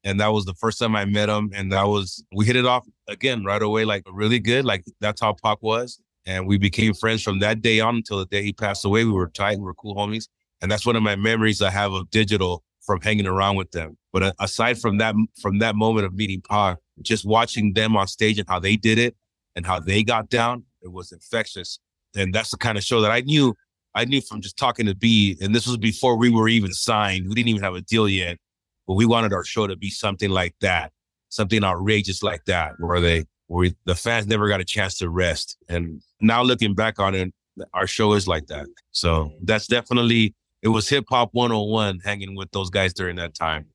[0.05, 1.51] and that was the first time I met him.
[1.55, 4.65] And that was we hit it off again right away, like really good.
[4.65, 8.27] Like that's how Pac was, and we became friends from that day on until the
[8.27, 9.05] day he passed away.
[9.05, 10.29] We were tight, we were cool homies,
[10.63, 13.97] and that's one of my memories I have of digital from hanging around with them.
[14.13, 18.07] But uh, aside from that, from that moment of meeting Pac, just watching them on
[18.07, 19.17] stage and how they did it
[19.57, 21.79] and how they got down, it was infectious.
[22.15, 23.55] And that's the kind of show that I knew
[23.95, 27.29] I knew from just talking to B, and this was before we were even signed.
[27.29, 28.39] We didn't even have a deal yet,
[28.87, 30.93] but we wanted our show to be something like that,
[31.29, 35.57] something outrageous like that, where they where the fans never got a chance to rest.
[35.69, 37.33] And now looking back on it,
[37.73, 38.67] our show is like that.
[38.93, 43.67] So that's definitely it was hip hop 101 hanging with those guys during that time.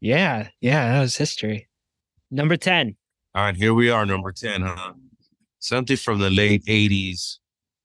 [0.00, 1.68] Yeah, yeah, that was history.
[2.30, 2.96] Number 10.
[3.34, 4.92] All right, here we are, number 10, huh?
[5.60, 7.38] Something from the late 80s,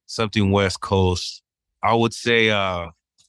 [0.05, 1.41] something West Coast.
[1.82, 2.88] I would say uh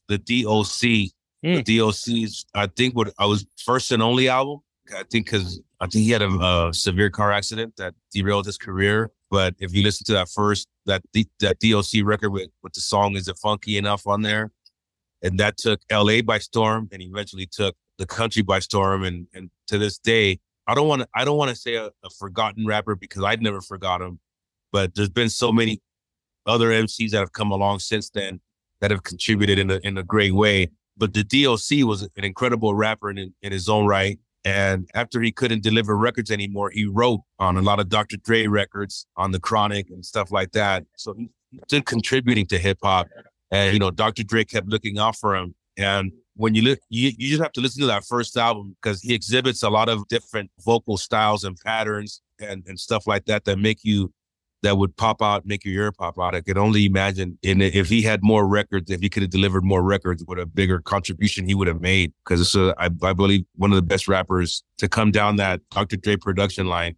[0.09, 1.12] the DOC.
[1.45, 1.64] Mm.
[1.64, 4.61] The DOC's, I think what I was first and only album.
[4.95, 8.59] I think because I think he had a, a, severe car accident that derailed his
[8.59, 9.11] career.
[9.30, 11.03] But if you listen to that first, that
[11.38, 14.51] that DOC record with, with the song "Is It Funky Enough" on there,
[15.22, 19.05] and that took LA by storm, and eventually took the country by storm.
[19.05, 21.86] And and to this day, I don't want to I don't want to say a,
[21.86, 24.18] a forgotten rapper because I'd never forgot him,
[24.72, 25.80] but there's been so many
[26.47, 28.41] other MCs that have come along since then
[28.80, 30.70] that have contributed in a in a great way.
[31.01, 34.18] But the DOC was an incredible rapper in, in his own right.
[34.44, 38.18] And after he couldn't deliver records anymore, he wrote on a lot of Dr.
[38.18, 40.84] Dre records on the Chronic and stuff like that.
[40.96, 41.14] So
[41.51, 43.09] he's been contributing to hip hop.
[43.51, 44.22] And, you know, Dr.
[44.22, 45.55] Dre kept looking out for him.
[45.78, 49.01] And when you look, you, you just have to listen to that first album because
[49.01, 53.46] he exhibits a lot of different vocal styles and patterns and, and stuff like that
[53.46, 54.12] that make you
[54.62, 56.34] that would pop out, make your ear pop out.
[56.34, 59.64] I could only imagine in if he had more records, if he could have delivered
[59.64, 62.12] more records, what a bigger contribution he would have made.
[62.24, 65.61] Because it's a, I, I believe one of the best rappers to come down that
[65.70, 65.96] Dr.
[65.96, 66.96] Dre production line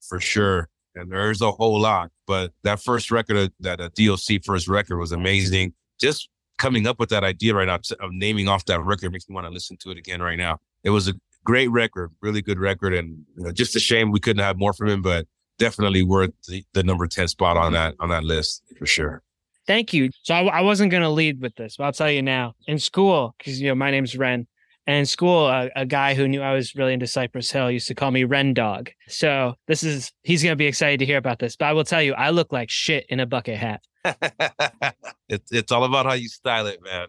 [0.00, 0.68] for sure.
[0.94, 4.66] And there's a whole lot, but that first record, uh, that uh, a DOC first
[4.66, 5.72] record was amazing.
[6.00, 6.28] Just
[6.58, 9.46] coming up with that idea right now of naming off that record makes me want
[9.46, 10.58] to listen to it again right now.
[10.82, 11.14] It was a
[11.44, 14.72] great record, really good record, and you know, just a shame we couldn't have more
[14.72, 15.26] from him, but
[15.60, 19.22] definitely worth the, the number 10 spot on that on that list for sure.
[19.66, 20.10] Thank you.
[20.22, 22.54] So I, I wasn't going to lead with this, but I'll tell you now.
[22.66, 24.48] In school, because you know my name's Wren,
[24.86, 27.86] and in school, a, a, guy who knew I was really into Cypress Hill used
[27.88, 28.90] to call me Wren Dog.
[29.06, 31.54] So this is he's going to be excited to hear about this.
[31.54, 33.82] But I will tell you, I look like shit in a bucket hat.
[35.28, 37.08] it's it's all about how you style it, man.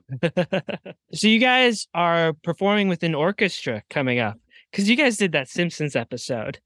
[1.13, 4.37] so you guys are performing with an orchestra coming up
[4.69, 6.59] because you guys did that Simpsons episode.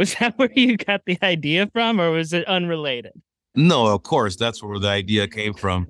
[0.00, 3.12] Was that where you got the idea from, or was it unrelated?
[3.54, 5.88] No, of course, that's where the idea came from,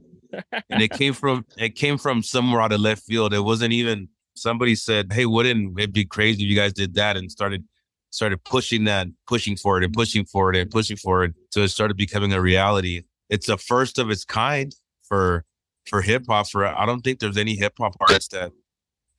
[0.68, 3.32] and it came from it came from somewhere out of left field.
[3.32, 7.16] It wasn't even somebody said, "Hey, wouldn't it be crazy if you guys did that?"
[7.16, 7.62] and started
[8.10, 11.60] started pushing that, pushing for it, and pushing for it, and pushing for it, so
[11.60, 13.02] it started becoming a reality.
[13.28, 15.44] It's a first of its kind for
[15.86, 16.48] for hip hop.
[16.48, 18.50] For I don't think there's any hip hop artists that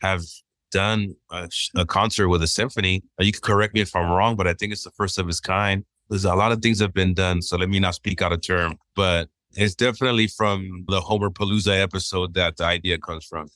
[0.02, 0.26] have
[0.72, 3.03] done a, a, concert with a symphony.
[3.19, 5.30] Uh, you can correct me if I'm wrong, but I think it's the first of
[5.30, 5.86] its kind.
[6.09, 8.41] There's a lot of things have been done, so let me not speak out of
[8.41, 13.47] term, but it's definitely from the Homerpalooza episode that the idea comes from.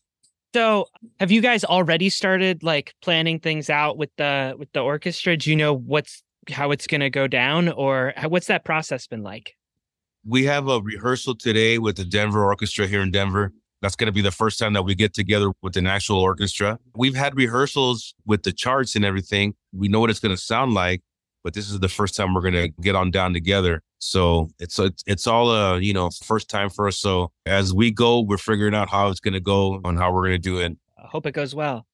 [0.53, 0.86] So,
[1.20, 5.36] have you guys already started like planning things out with the with the orchestra?
[5.36, 9.22] Do you know what's how it's going to go down, or what's that process been
[9.22, 9.53] like?
[10.26, 13.51] We have a rehearsal today with the Denver Orchestra here in Denver.
[13.86, 16.80] That's going to be the first time that we get together with an actual orchestra.
[16.96, 19.54] We've had rehearsals with the charts and everything.
[19.74, 21.04] We know what it's going to sound like,
[21.44, 23.84] but this is the first time we're going to get on down together.
[24.00, 26.98] So it's it's, it's all a you know first time for us.
[26.98, 30.30] So as we go, we're figuring out how it's going to go and how we're
[30.30, 30.76] going to do it.
[30.98, 31.86] I hope it goes well.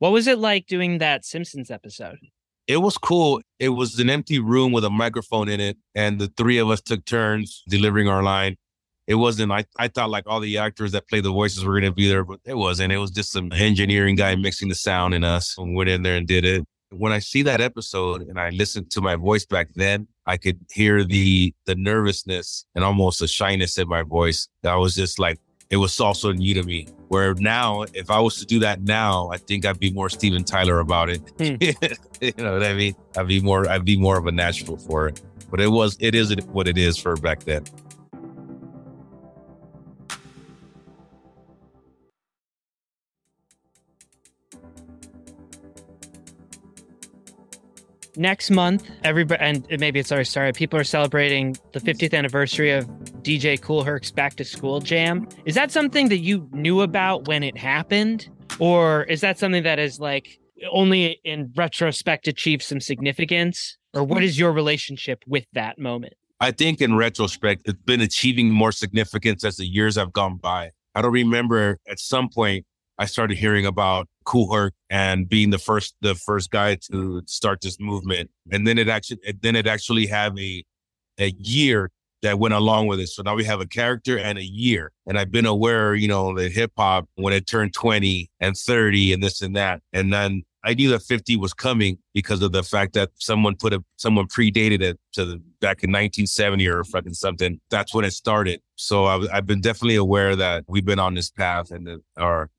[0.00, 2.18] What was it like doing that Simpsons episode?
[2.66, 3.42] It was cool.
[3.60, 6.80] It was an empty room with a microphone in it, and the three of us
[6.80, 8.56] took turns delivering our line
[9.08, 11.90] it wasn't I, I thought like all the actors that play the voices were gonna
[11.90, 12.92] be there, but it wasn't.
[12.92, 16.16] It was just some engineering guy mixing the sound and us and went in there
[16.16, 16.66] and did it.
[16.90, 20.60] When I see that episode and I listened to my voice back then, I could
[20.70, 24.46] hear the the nervousness and almost the shyness in my voice.
[24.62, 25.38] That was just like
[25.70, 26.86] it was also new to me.
[27.08, 30.44] Where now, if I was to do that now, I think I'd be more Steven
[30.44, 31.22] Tyler about it.
[31.38, 31.56] Hmm.
[32.20, 32.94] you know what I mean?
[33.16, 35.22] I'd be more I'd be more of a natural for it.
[35.50, 37.64] But it was it is what it is for back then.
[48.18, 52.84] Next month, everybody, and maybe it's already started, people are celebrating the 50th anniversary of
[53.22, 55.28] DJ Kool Herc's Back to School Jam.
[55.44, 58.28] Is that something that you knew about when it happened?
[58.58, 60.40] Or is that something that is like
[60.72, 63.78] only in retrospect achieved some significance?
[63.94, 66.14] Or what is your relationship with that moment?
[66.40, 70.72] I think in retrospect, it's been achieving more significance as the years have gone by.
[70.96, 72.66] I don't remember at some point
[72.98, 77.80] I started hearing about Kool and being the first the first guy to start this
[77.80, 78.30] movement.
[78.52, 80.64] And then it actually then it actually have a
[81.18, 81.90] a year
[82.22, 83.08] that went along with it.
[83.08, 84.92] So now we have a character and a year.
[85.06, 89.12] And I've been aware, you know, that hip hop when it turned 20 and 30
[89.12, 89.80] and this and that.
[89.92, 93.72] And then I knew that 50 was coming because of the fact that someone put
[93.72, 97.60] a someone predated it to the, back in 1970 or fucking something.
[97.70, 98.60] That's when it started.
[98.74, 102.50] So I, have been definitely aware that we've been on this path and that our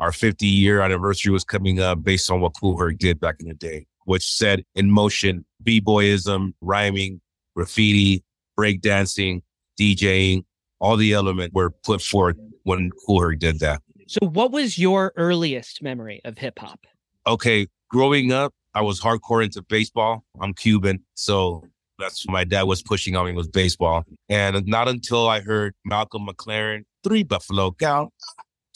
[0.00, 3.48] our 50 year anniversary was coming up based on what Kool Herc did back in
[3.48, 7.20] the day, which set in motion b-boyism, rhyming,
[7.54, 8.24] graffiti,
[8.58, 9.42] breakdancing,
[9.78, 10.44] DJing,
[10.80, 13.82] all the elements were put forth when Kool Herc did that.
[14.08, 16.80] So what was your earliest memory of hip hop?
[17.26, 20.24] okay, growing up, I was hardcore into baseball.
[20.40, 21.64] I'm Cuban, so
[21.98, 24.04] that's what my dad was pushing on me was baseball.
[24.28, 28.10] And not until I heard Malcolm McLaren, three Buffalo gals,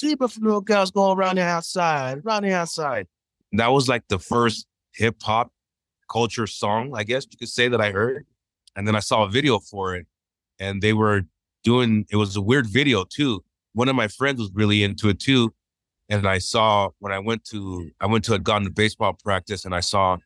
[0.00, 3.06] three Buffalo gals going around the outside, around the outside.
[3.52, 5.52] That was like the first hip hop
[6.10, 8.26] culture song, I guess you could say that I heard.
[8.76, 10.06] And then I saw a video for it,
[10.58, 11.22] and they were
[11.62, 12.06] doing.
[12.10, 13.44] It was a weird video too.
[13.72, 15.54] One of my friends was really into it too,
[16.08, 19.64] and I saw when I went to I went to had gone to baseball practice
[19.64, 20.18] and I saw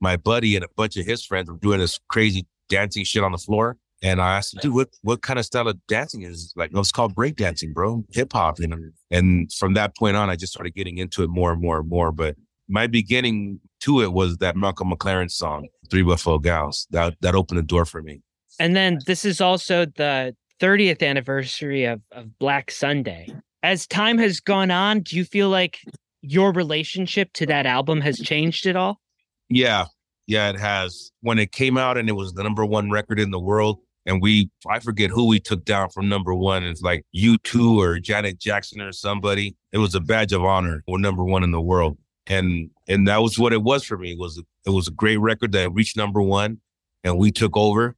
[0.00, 3.32] my buddy and a bunch of his friends were doing this crazy dancing shit on
[3.32, 3.76] the floor.
[4.02, 6.72] And I asked him, dude, what, what kind of style of dancing is like?
[6.74, 8.58] Oh, it's called breakdancing, bro, hip hop.
[8.58, 8.78] You know?
[9.10, 11.88] And from that point on, I just started getting into it more and more and
[11.88, 12.10] more.
[12.10, 12.36] But
[12.68, 16.86] my beginning to it was that Malcolm McLaren song, Three Buffalo Gals.
[16.90, 18.22] That that opened the door for me.
[18.58, 23.32] And then this is also the 30th anniversary of, of Black Sunday
[23.62, 25.78] as time has gone on, do you feel like
[26.20, 29.00] your relationship to that album has changed at all?
[29.48, 29.86] Yeah.
[30.26, 31.10] Yeah, it has.
[31.20, 34.20] When it came out and it was the number one record in the world, and
[34.20, 36.64] we I forget who we took down from number one.
[36.64, 39.54] It's like U2 or Janet Jackson or somebody.
[39.72, 40.82] It was a badge of honor.
[40.86, 41.98] We're number one in the world.
[42.26, 44.12] And and that was what it was for me.
[44.12, 46.60] It was it was a great record that reached number one
[47.04, 47.96] and we took over.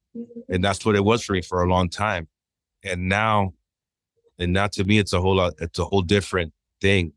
[0.49, 2.29] And that's what it was for me for a long time.
[2.85, 3.55] And now
[4.39, 7.13] and now to me it's a whole lot it's a whole different thing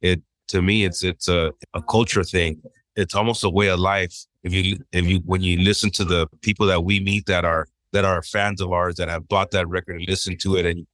[0.00, 2.60] it to me it's it's a, a culture thing
[2.96, 6.26] it's almost a way of life if you if you when you listen to the
[6.42, 9.68] people that we meet that are that are fans of ours that have bought that
[9.68, 10.86] record and listened to it and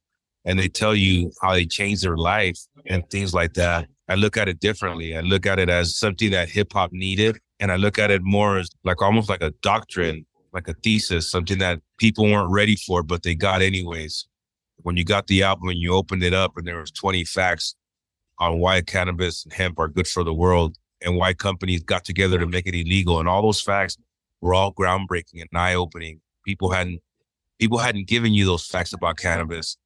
[0.47, 3.87] and they tell you how they changed their life and things like that.
[4.07, 5.17] I look at it differently.
[5.17, 8.57] I look at it as something that hip-hop needed and i look at it more
[8.57, 13.03] as like almost like a doctrine like a thesis something that people weren't ready for
[13.03, 14.27] but they got anyways.
[14.77, 17.75] When you got the album and you opened it up and there was 20 facts
[18.39, 22.37] on why cannabis and hemp are good for the world and why companies got together
[22.39, 23.97] to make it illegal and all those facts
[24.41, 27.01] were all groundbreaking and eye-opening people hadn't
[27.59, 29.77] people hadn't given you those facts about cannabis.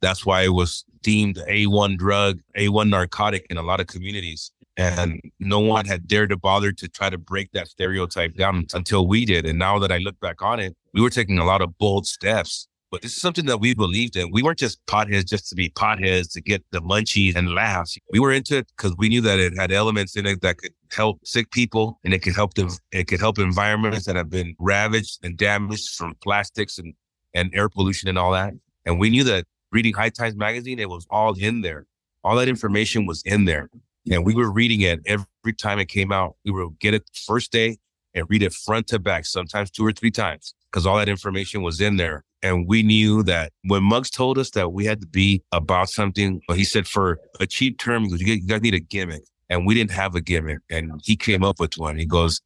[0.00, 4.52] That's why it was deemed a1 drug a1 narcotic in a lot of communities.
[4.76, 9.06] And no one had dared to bother to try to break that stereotype down until
[9.06, 9.44] we did.
[9.46, 12.06] And now that i look back on it we were taking a lot of bold
[12.06, 14.30] steps but this is something that we believed in.
[14.30, 17.96] We weren't just potheads just to be potheads to get the munchies and laughs.
[18.12, 20.74] We were into it because we knew that it had elements in it that could
[20.92, 22.68] help sick people and it could help them.
[22.92, 26.92] It could help environments that have been ravaged and damaged from plastics and,
[27.32, 28.52] and air pollution and all that.
[28.84, 31.86] And we knew that reading High Times magazine, it was all in there.
[32.22, 33.70] All that information was in there.
[34.10, 36.36] And we were reading it every time it came out.
[36.44, 37.78] We would get it first day
[38.12, 41.62] and read it front to back, sometimes two or three times, because all that information
[41.62, 42.24] was in there.
[42.42, 46.40] And we knew that when Muggs told us that we had to be about something,
[46.54, 49.22] he said for a cheap term, goes, you guys need a gimmick.
[49.48, 50.58] And we didn't have a gimmick.
[50.70, 51.98] And he came up with one.
[51.98, 52.40] He goes,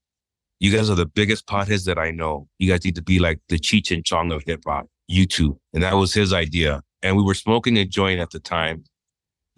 [0.61, 2.49] you guys are the biggest potheads that I know.
[2.59, 5.59] You guys need to be like the Cheech and Chong of hip hop, you two.
[5.73, 6.83] And that was his idea.
[7.03, 8.85] And we were smoking a joint at the time.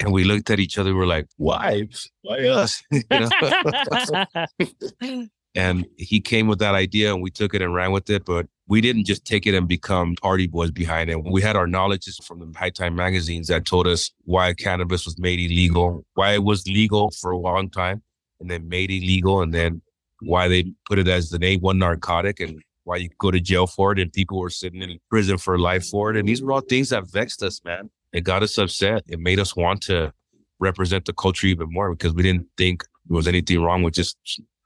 [0.01, 0.95] And we looked at each other.
[0.95, 1.89] We are like, why?
[2.23, 2.83] Why us?
[5.55, 8.25] and he came with that idea and we took it and ran with it.
[8.25, 11.25] But we didn't just take it and become party boys behind it.
[11.25, 15.19] We had our knowledges from the High Time magazines that told us why cannabis was
[15.19, 18.03] made illegal, why it was legal for a long time,
[18.41, 19.81] and then made illegal, and then
[20.21, 23.93] why they put it as the A1 narcotic and why you go to jail for
[23.93, 26.17] it and people were sitting in prison for life for it.
[26.17, 27.91] And these were all things that vexed us, man.
[28.13, 29.03] It got us upset.
[29.07, 30.13] It made us want to
[30.59, 34.17] represent the culture even more because we didn't think there was anything wrong with just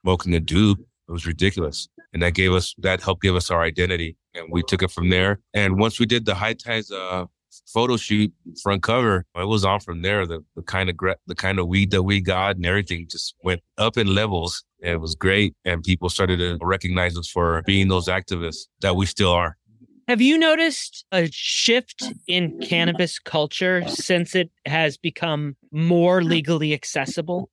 [0.03, 0.77] smoking a doob.
[1.13, 1.91] It was ridiculous.
[2.15, 4.17] And that gave us that helped give us our identity.
[4.35, 5.41] And we took it from there.
[5.53, 7.27] And once we did the high times uh
[7.67, 8.33] photo shoot
[8.63, 10.27] front cover it was on from there.
[10.27, 10.97] The, the kind of
[11.27, 14.65] the kind of weed that we got and everything just went up in levels.
[14.79, 15.55] It was great.
[15.67, 19.59] And people started to recognize us for being those activists that we still are.
[20.09, 27.51] Have you noticed a shift in cannabis culture since it has become more legally accessible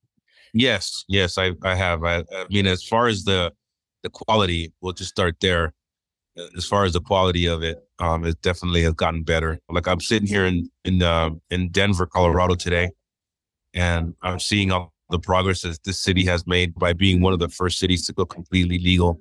[0.54, 3.52] yes yes i, I have I, I mean as far as the
[4.04, 5.74] the quality, we'll just start there.
[6.56, 9.60] as far as the quality of it, um, it definitely has gotten better.
[9.70, 12.92] Like I'm sitting here in in uh, in Denver, Colorado today,
[13.74, 17.40] and I'm seeing all the progress that this city has made by being one of
[17.40, 19.20] the first cities to go completely legal,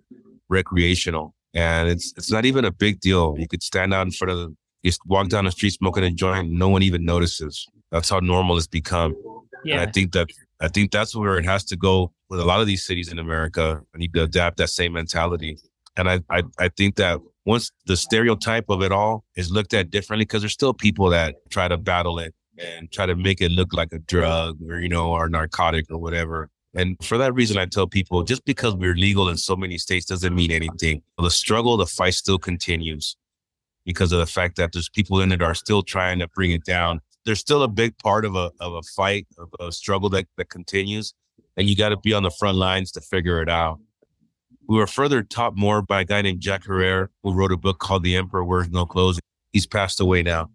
[0.48, 3.34] recreational, and it's it's not even a big deal.
[3.38, 6.10] You could stand out in front of the, you walk down the street smoking a
[6.10, 7.66] joint, no one even notices.
[7.90, 9.16] That's how normal it's become.
[9.64, 9.80] Yeah.
[9.80, 10.28] And I think that
[10.60, 13.18] I think that's where it has to go with a lot of these cities in
[13.18, 13.80] America.
[13.94, 15.58] I need to adapt that same mentality.
[15.96, 19.90] And I, I, I think that once the stereotype of it all is looked at
[19.90, 23.50] differently, because there's still people that try to battle it and try to make it
[23.52, 26.50] look like a drug or, you know, or narcotic or whatever.
[26.74, 30.06] And for that reason, I tell people just because we're legal in so many states
[30.06, 31.02] doesn't mean anything.
[31.18, 33.16] The struggle, the fight still continues
[33.86, 36.64] because of the fact that there's people in it are still trying to bring it
[36.64, 37.00] down.
[37.28, 40.48] There's still a big part of a, of a fight, of a struggle that, that
[40.48, 41.12] continues.
[41.58, 43.80] And you got to be on the front lines to figure it out.
[44.66, 47.80] We were further taught more by a guy named Jack Herer, who wrote a book
[47.80, 49.20] called The Emperor Wears No Clothes.
[49.52, 50.48] He's passed away now.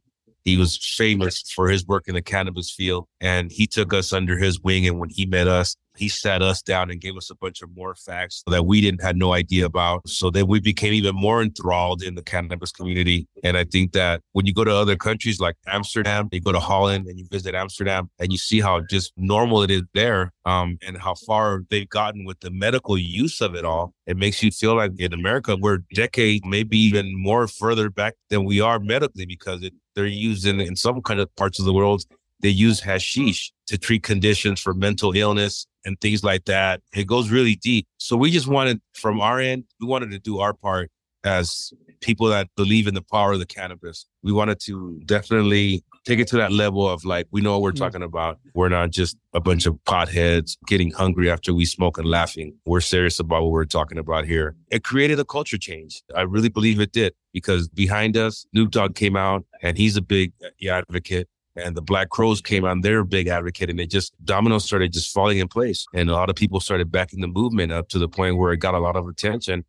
[0.46, 4.40] He was famous for his work in the cannabis field, and he took us under
[4.40, 4.88] his wing.
[4.88, 7.76] And when he met us, he sat us down and gave us a bunch of
[7.76, 10.08] more facts that we didn't had no idea about.
[10.08, 13.28] So then we became even more enthralled in the cannabis community.
[13.44, 16.60] And I think that when you go to other countries like Amsterdam, you go to
[16.60, 20.78] Holland and you visit Amsterdam and you see how just normal it is there, um,
[20.86, 23.94] and how far they've gotten with the medical use of it all.
[24.08, 28.44] It makes you feel like in America, we're decades, maybe even more further back than
[28.46, 31.74] we are medically because it, they're used in, in some kind of parts of the
[31.74, 32.04] world
[32.44, 36.82] they use hashish to treat conditions for mental illness and things like that.
[36.94, 37.88] It goes really deep.
[37.98, 40.92] So we just wanted, from our end, we wanted to do our part
[41.24, 44.06] as people that believe in the power of the cannabis.
[44.24, 47.72] We wanted to definitely take it to that level of like, we know what we're
[47.72, 47.78] mm.
[47.78, 48.40] talking about.
[48.54, 52.56] We're not just a bunch of potheads getting hungry after we smoke and laughing.
[52.66, 54.54] We're serious about what we're talking about here.
[54.70, 56.04] It created a culture change.
[56.14, 60.02] I really believe it did because behind us, Snoop Dogg came out and he's a
[60.02, 60.34] big
[60.70, 62.82] advocate and the Black Crowes came on.
[62.82, 66.30] They're big advocate, and it just dominoes started just falling in place, and a lot
[66.30, 68.96] of people started backing the movement up to the point where it got a lot
[68.96, 69.66] of attention,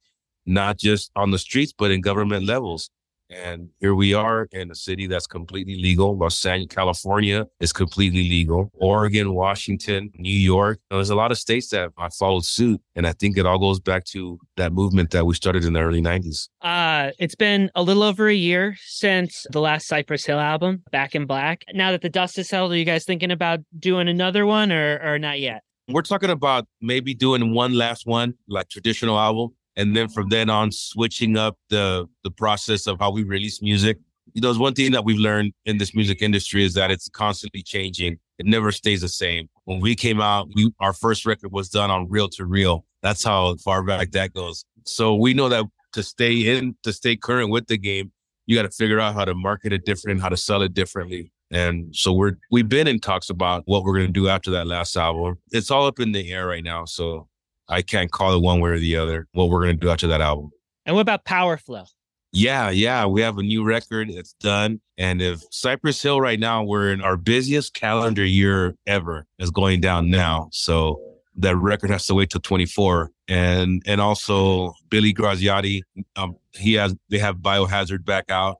[0.47, 2.91] not just on the streets but in government levels.
[3.31, 6.16] And here we are in a city that's completely legal.
[6.16, 8.70] Los Angeles, California is completely legal.
[8.75, 10.79] Oregon, Washington, New York.
[10.91, 12.81] There's a lot of states that I followed suit.
[12.95, 15.81] And I think it all goes back to that movement that we started in the
[15.81, 16.49] early 90s.
[16.61, 21.14] Uh, it's been a little over a year since the last Cypress Hill album, Back
[21.14, 21.64] in Black.
[21.72, 25.01] Now that the dust has settled, are you guys thinking about doing another one or,
[25.03, 25.62] or not yet?
[25.89, 30.51] We're talking about maybe doing one last one, like traditional album and then from then
[30.51, 33.99] on switching up the the process of how we release music.
[34.33, 37.62] You know one thing that we've learned in this music industry is that it's constantly
[37.62, 38.18] changing.
[38.39, 39.49] It never stays the same.
[39.64, 42.85] When we came out we our first record was done on reel to reel.
[43.03, 44.64] That's how far back that goes.
[44.85, 48.11] So we know that to stay in to stay current with the game
[48.47, 51.33] you got to figure out how to market it different how to sell it differently.
[51.51, 54.66] And so we're we've been in talks about what we're going to do after that
[54.66, 55.39] last album.
[55.51, 56.85] It's all up in the air right now.
[56.85, 57.29] So
[57.69, 60.07] I can't call it one way or the other what we're going to do after
[60.09, 60.51] that album.
[60.87, 61.87] And what about Powerflo?
[62.33, 63.07] Yeah, yeah.
[63.07, 64.11] We have a new record.
[64.11, 64.81] It's done.
[64.99, 69.81] And if Cypress Hill right now, we're in our busiest calendar year ever is going
[69.81, 70.49] down now.
[70.51, 71.01] So
[71.37, 73.12] that record has to wait till 24.
[73.29, 75.83] And and also Billy Graziadei,
[76.17, 78.57] um, he has they have Biohazard back out.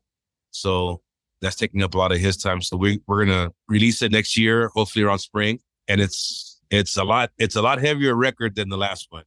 [0.53, 1.01] So
[1.41, 2.63] that's taking up a lot of his time.
[2.63, 5.59] So we we're gonna release it next year, hopefully around spring.
[5.89, 9.25] And it's it's a lot it's a lot heavier record than the last one.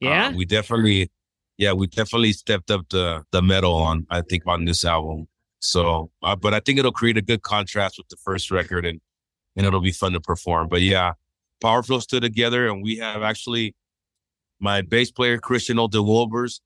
[0.00, 0.28] Yeah.
[0.28, 1.10] Uh, we definitely
[1.58, 5.28] yeah, we definitely stepped up the the metal on I think on this album.
[5.60, 9.00] So, uh, but I think it'll create a good contrast with the first record and
[9.56, 10.68] and it'll be fun to perform.
[10.68, 11.12] But yeah,
[11.62, 13.74] Powerflo stood together and we have actually
[14.58, 16.60] my bass player Christian Olde Wolbers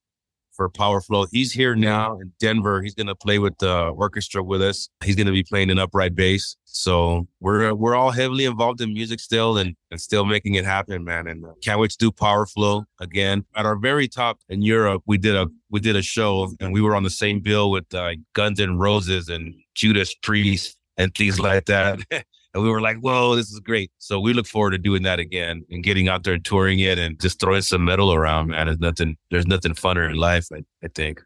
[0.57, 1.27] for Powerflo.
[1.31, 2.83] He's here now in Denver.
[2.83, 4.89] He's going to play with the orchestra with us.
[5.05, 6.57] He's going to be playing an upright bass.
[6.65, 11.05] So we're we're all heavily involved in music still and, and still making it happen,
[11.05, 11.27] man.
[11.27, 13.45] And uh, can't wait to do Powerflo again.
[13.55, 16.81] At our very top in Europe, we did a we did a show and we
[16.81, 21.39] were on the same bill with uh, Guns N' Roses and Judas Priest and things
[21.39, 22.01] like that.
[22.57, 23.93] And we were like, whoa, this is great.
[23.99, 26.99] So we look forward to doing that again and getting out there and touring it
[26.99, 28.65] and just throwing some metal around, man.
[28.65, 31.23] There's nothing, there's nothing funner in life, I, I think.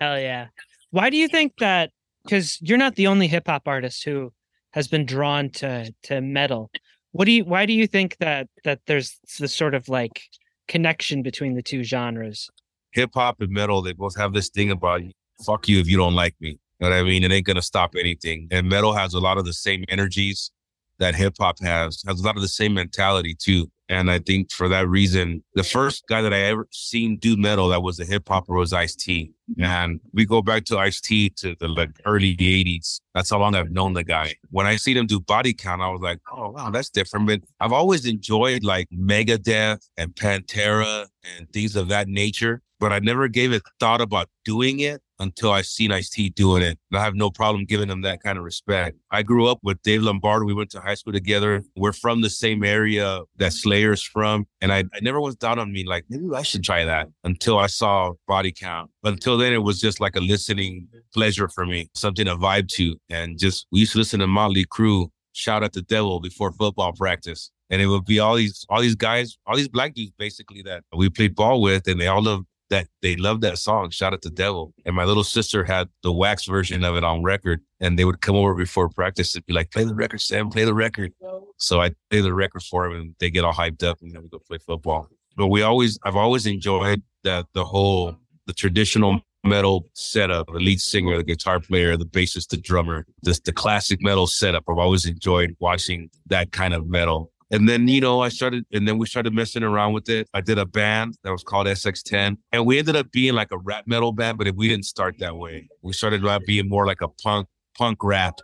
[0.00, 0.48] Hell yeah.
[0.90, 1.92] Why do you think that?
[2.24, 4.32] Because you're not the only hip hop artist who
[4.72, 6.72] has been drawn to to metal.
[7.12, 7.44] What do you?
[7.44, 10.22] Why do you think that that there's this sort of like
[10.66, 12.50] connection between the two genres?
[12.94, 15.02] Hip hop and metal, they both have this thing about
[15.46, 17.24] fuck you if you don't like me know what I mean?
[17.24, 18.48] It ain't gonna stop anything.
[18.50, 20.50] And metal has a lot of the same energies
[20.98, 23.70] that hip hop has, has a lot of the same mentality too.
[23.88, 27.68] And I think for that reason, the first guy that I ever seen do metal
[27.68, 29.32] that was a hip hopper was Ice T.
[29.50, 29.64] Mm-hmm.
[29.64, 33.00] And we go back to Ice T to the like early 80s.
[33.14, 34.34] That's how long I've known the guy.
[34.50, 37.26] When I see him do body count, I was like, oh wow, that's different.
[37.26, 42.62] But I've always enjoyed like Megadeth and Pantera and things of that nature.
[42.80, 46.62] But I never gave it thought about doing it until I seen Ice T doing
[46.62, 46.78] it.
[46.90, 48.96] And I have no problem giving him that kind of respect.
[49.10, 50.44] I grew up with Dave Lombardo.
[50.44, 51.62] We went to high school together.
[51.76, 54.46] We're from the same area that Slayer's from.
[54.60, 57.58] And I, I never was down on me like, maybe I should try that until
[57.58, 58.90] I saw Body Count.
[59.02, 62.68] But until then, it was just like a listening pleasure for me, something to vibe
[62.72, 62.96] to.
[63.08, 66.92] And just, we used to listen to Motley Crue, shout at the devil before football
[66.92, 67.50] practice.
[67.70, 70.84] And it would be all these, all these guys, all these black dudes basically that
[70.94, 74.22] we played ball with, and they all loved that they loved that song, Shout at
[74.22, 74.72] the Devil.
[74.86, 77.60] And my little sister had the wax version of it on record.
[77.80, 80.64] And they would come over before practice and be like, play the record, Sam, play
[80.64, 81.12] the record.
[81.58, 84.22] So I play the record for them and they get all hyped up and then
[84.22, 85.08] we go play football.
[85.36, 88.16] But we always, I've always enjoyed that the whole,
[88.46, 93.44] the traditional metal setup, the lead singer, the guitar player, the bassist, the drummer, just
[93.44, 94.64] the classic metal setup.
[94.68, 97.31] I've always enjoyed watching that kind of metal.
[97.52, 100.26] And then, you know, I started, and then we started messing around with it.
[100.32, 103.58] I did a band that was called SX10, and we ended up being like a
[103.58, 105.68] rap metal band, but we didn't start that way.
[105.82, 107.46] We started out being more like a punk,
[107.76, 108.38] punk rap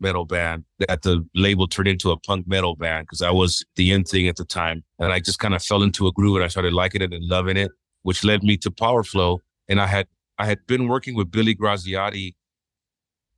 [0.00, 3.92] metal band that the label turned into a punk metal band because that was the
[3.92, 4.82] end thing at the time.
[4.98, 7.24] And I just kind of fell into a groove and I started liking it and
[7.24, 7.70] loving it,
[8.02, 9.38] which led me to Powerflo.
[9.68, 10.08] And I had,
[10.38, 12.34] I had been working with Billy Graziadei.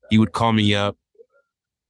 [0.08, 0.96] He would call me up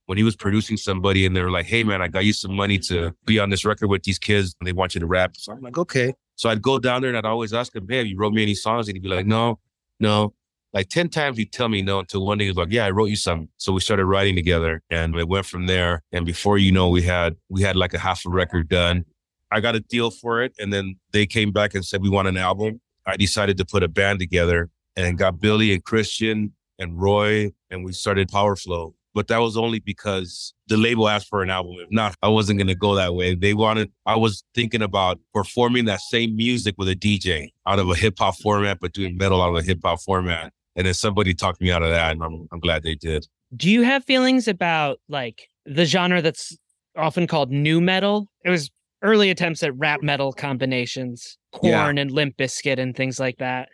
[0.06, 2.54] when he was producing somebody and they were like, Hey man, I got you some
[2.54, 5.36] money to be on this record with these kids and they want you to rap.
[5.36, 6.14] So I'm like, okay.
[6.36, 8.42] So I'd go down there and I'd always ask him, Hey, have you wrote me
[8.42, 8.88] any songs?
[8.88, 9.58] And he'd be like, No,
[10.00, 10.32] no.
[10.72, 12.90] Like 10 times he'd tell me no until one day he was like, Yeah, I
[12.90, 13.48] wrote you some.
[13.56, 16.02] So we started writing together and it went from there.
[16.12, 19.04] And before you know, we had we had like a half a record done.
[19.50, 20.52] I got a deal for it.
[20.58, 22.80] And then they came back and said we want an album.
[23.06, 27.84] I decided to put a band together and got Billy and Christian and Roy and
[27.84, 31.76] we started Powerflo but that was only because the label asked for an album.
[31.78, 33.34] If not, I wasn't going to go that way.
[33.34, 37.88] They wanted, I was thinking about performing that same music with a DJ out of
[37.88, 40.52] a hip hop format, but doing metal out of a hip hop format.
[40.76, 42.12] And then somebody talked me out of that.
[42.12, 43.26] And I'm, I'm glad they did.
[43.56, 46.54] Do you have feelings about like the genre that's
[46.94, 48.28] often called nu metal?
[48.44, 52.02] It was early attempts at rap metal combinations, Korn yeah.
[52.02, 53.70] and Limp Bizkit and things like that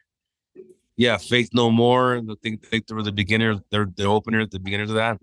[1.02, 2.16] yeah, Faith No More.
[2.16, 5.18] I think, they were the beginners, they're the opener, at the beginners of that.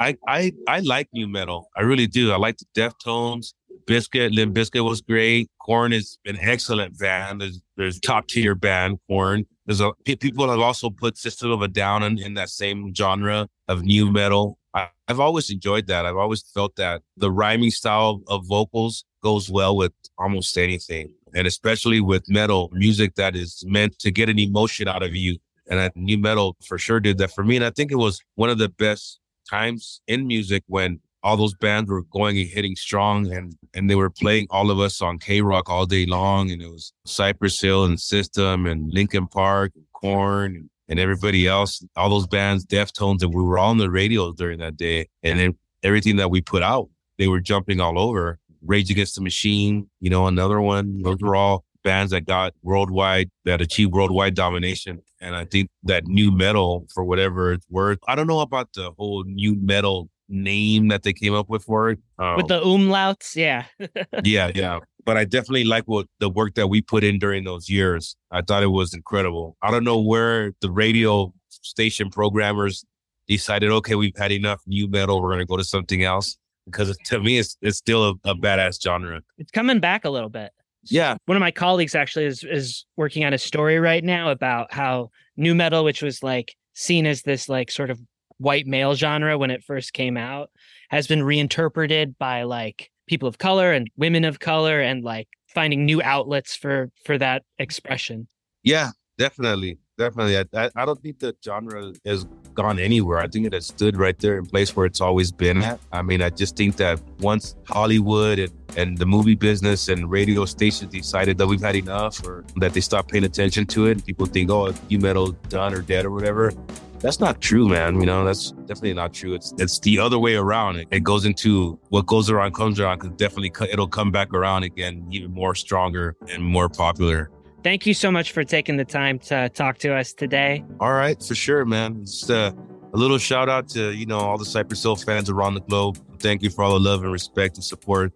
[0.00, 1.68] I I I like nu metal.
[1.76, 2.32] I really do.
[2.32, 3.54] I like the Deftones.
[3.86, 5.48] Bizkit, Limp Bizkit was great.
[5.60, 7.40] Korn is an excellent band.
[7.40, 9.44] There's there's top tier band Korn.
[9.66, 13.48] There's a people have also put System of a Down in, in that same genre
[13.68, 14.58] of nu metal.
[14.74, 16.04] I, I've always enjoyed that.
[16.04, 21.46] I've always felt that the rhyming style of vocals goes well with almost anything and
[21.46, 25.38] especially with metal music that is meant to get an emotion out of you.
[25.68, 27.56] And I, nu metal for sure did that for me.
[27.56, 31.54] And I think it was one of the best times in music when all those
[31.54, 35.18] bands were going and hitting strong and and they were playing all of us on
[35.18, 36.50] KROQ all day long.
[36.50, 41.46] And it was Cypress Hill and System and Linkin Park and Korn and, and everybody
[41.46, 45.08] else, all those bands, Deftones, and we were all on the radio during that day.
[45.22, 48.38] And then everything that we put out, they were jumping all over.
[48.64, 51.02] Rage Against the Machine, you know, another one.
[51.02, 55.00] Those were all bands that got worldwide, that achieved worldwide domination.
[55.20, 58.92] And I think that nu metal, for whatever it's worth, I don't know about the
[58.96, 61.98] whole nu metal name that they came up with for it.
[62.18, 63.66] Um, with the umlauts, yeah.
[64.24, 64.78] yeah, yeah.
[65.04, 68.16] But I definitely like what the work that we put in during those years.
[68.30, 69.56] I thought it was incredible.
[69.62, 72.84] I don't know where the radio station programmers
[73.26, 75.20] decided, okay, we've had enough nu metal.
[75.20, 78.34] We're going to go to something else because to me, it's it's still a, a
[78.34, 79.20] badass genre.
[79.38, 80.52] It's coming back a little bit.
[80.84, 81.16] Yeah.
[81.26, 85.10] One of my colleagues actually is is working on a story right now about how
[85.36, 88.00] nu metal, which was like seen as this like sort of
[88.38, 90.50] white male genre when it first came out,
[90.90, 95.84] has been reinterpreted by like people of color and women of color and like finding
[95.84, 98.26] new outlets for for that expression.
[98.62, 100.36] Yeah, definitely definitely.
[100.38, 103.18] I, I, don't think the genre has gone anywhere.
[103.18, 105.78] I think it has stood right there in place where it's always been at.
[105.92, 110.44] I mean, I just think that once Hollywood and, and the movie business and radio
[110.44, 114.26] stations decided that we've had enough or that they stopped paying attention to it, people
[114.26, 116.52] think, oh, nu metal done or dead or whatever.
[116.98, 117.98] That's not true, man.
[117.98, 119.34] You know, that's definitely not true.
[119.34, 120.76] It's it's the other way around.
[120.76, 124.62] It, it goes into what goes around comes around because definitely it'll come back around
[124.62, 127.30] again, even more stronger and more popular.
[127.62, 130.64] Thank you so much for taking the time to talk to us today.
[130.80, 132.04] All right, for sure, man.
[132.04, 132.52] Just uh,
[132.92, 135.98] a little shout out to you know all the Cypress Hill fans around the globe.
[136.18, 138.12] Thank you for all the love and respect and support.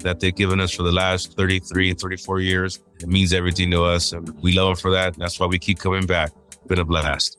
[0.00, 2.80] that they've given us for the last 33, 34 years.
[3.00, 5.14] It means everything to us, and we love them for that.
[5.16, 6.32] That's why we keep coming back.
[6.66, 7.38] Been a blast.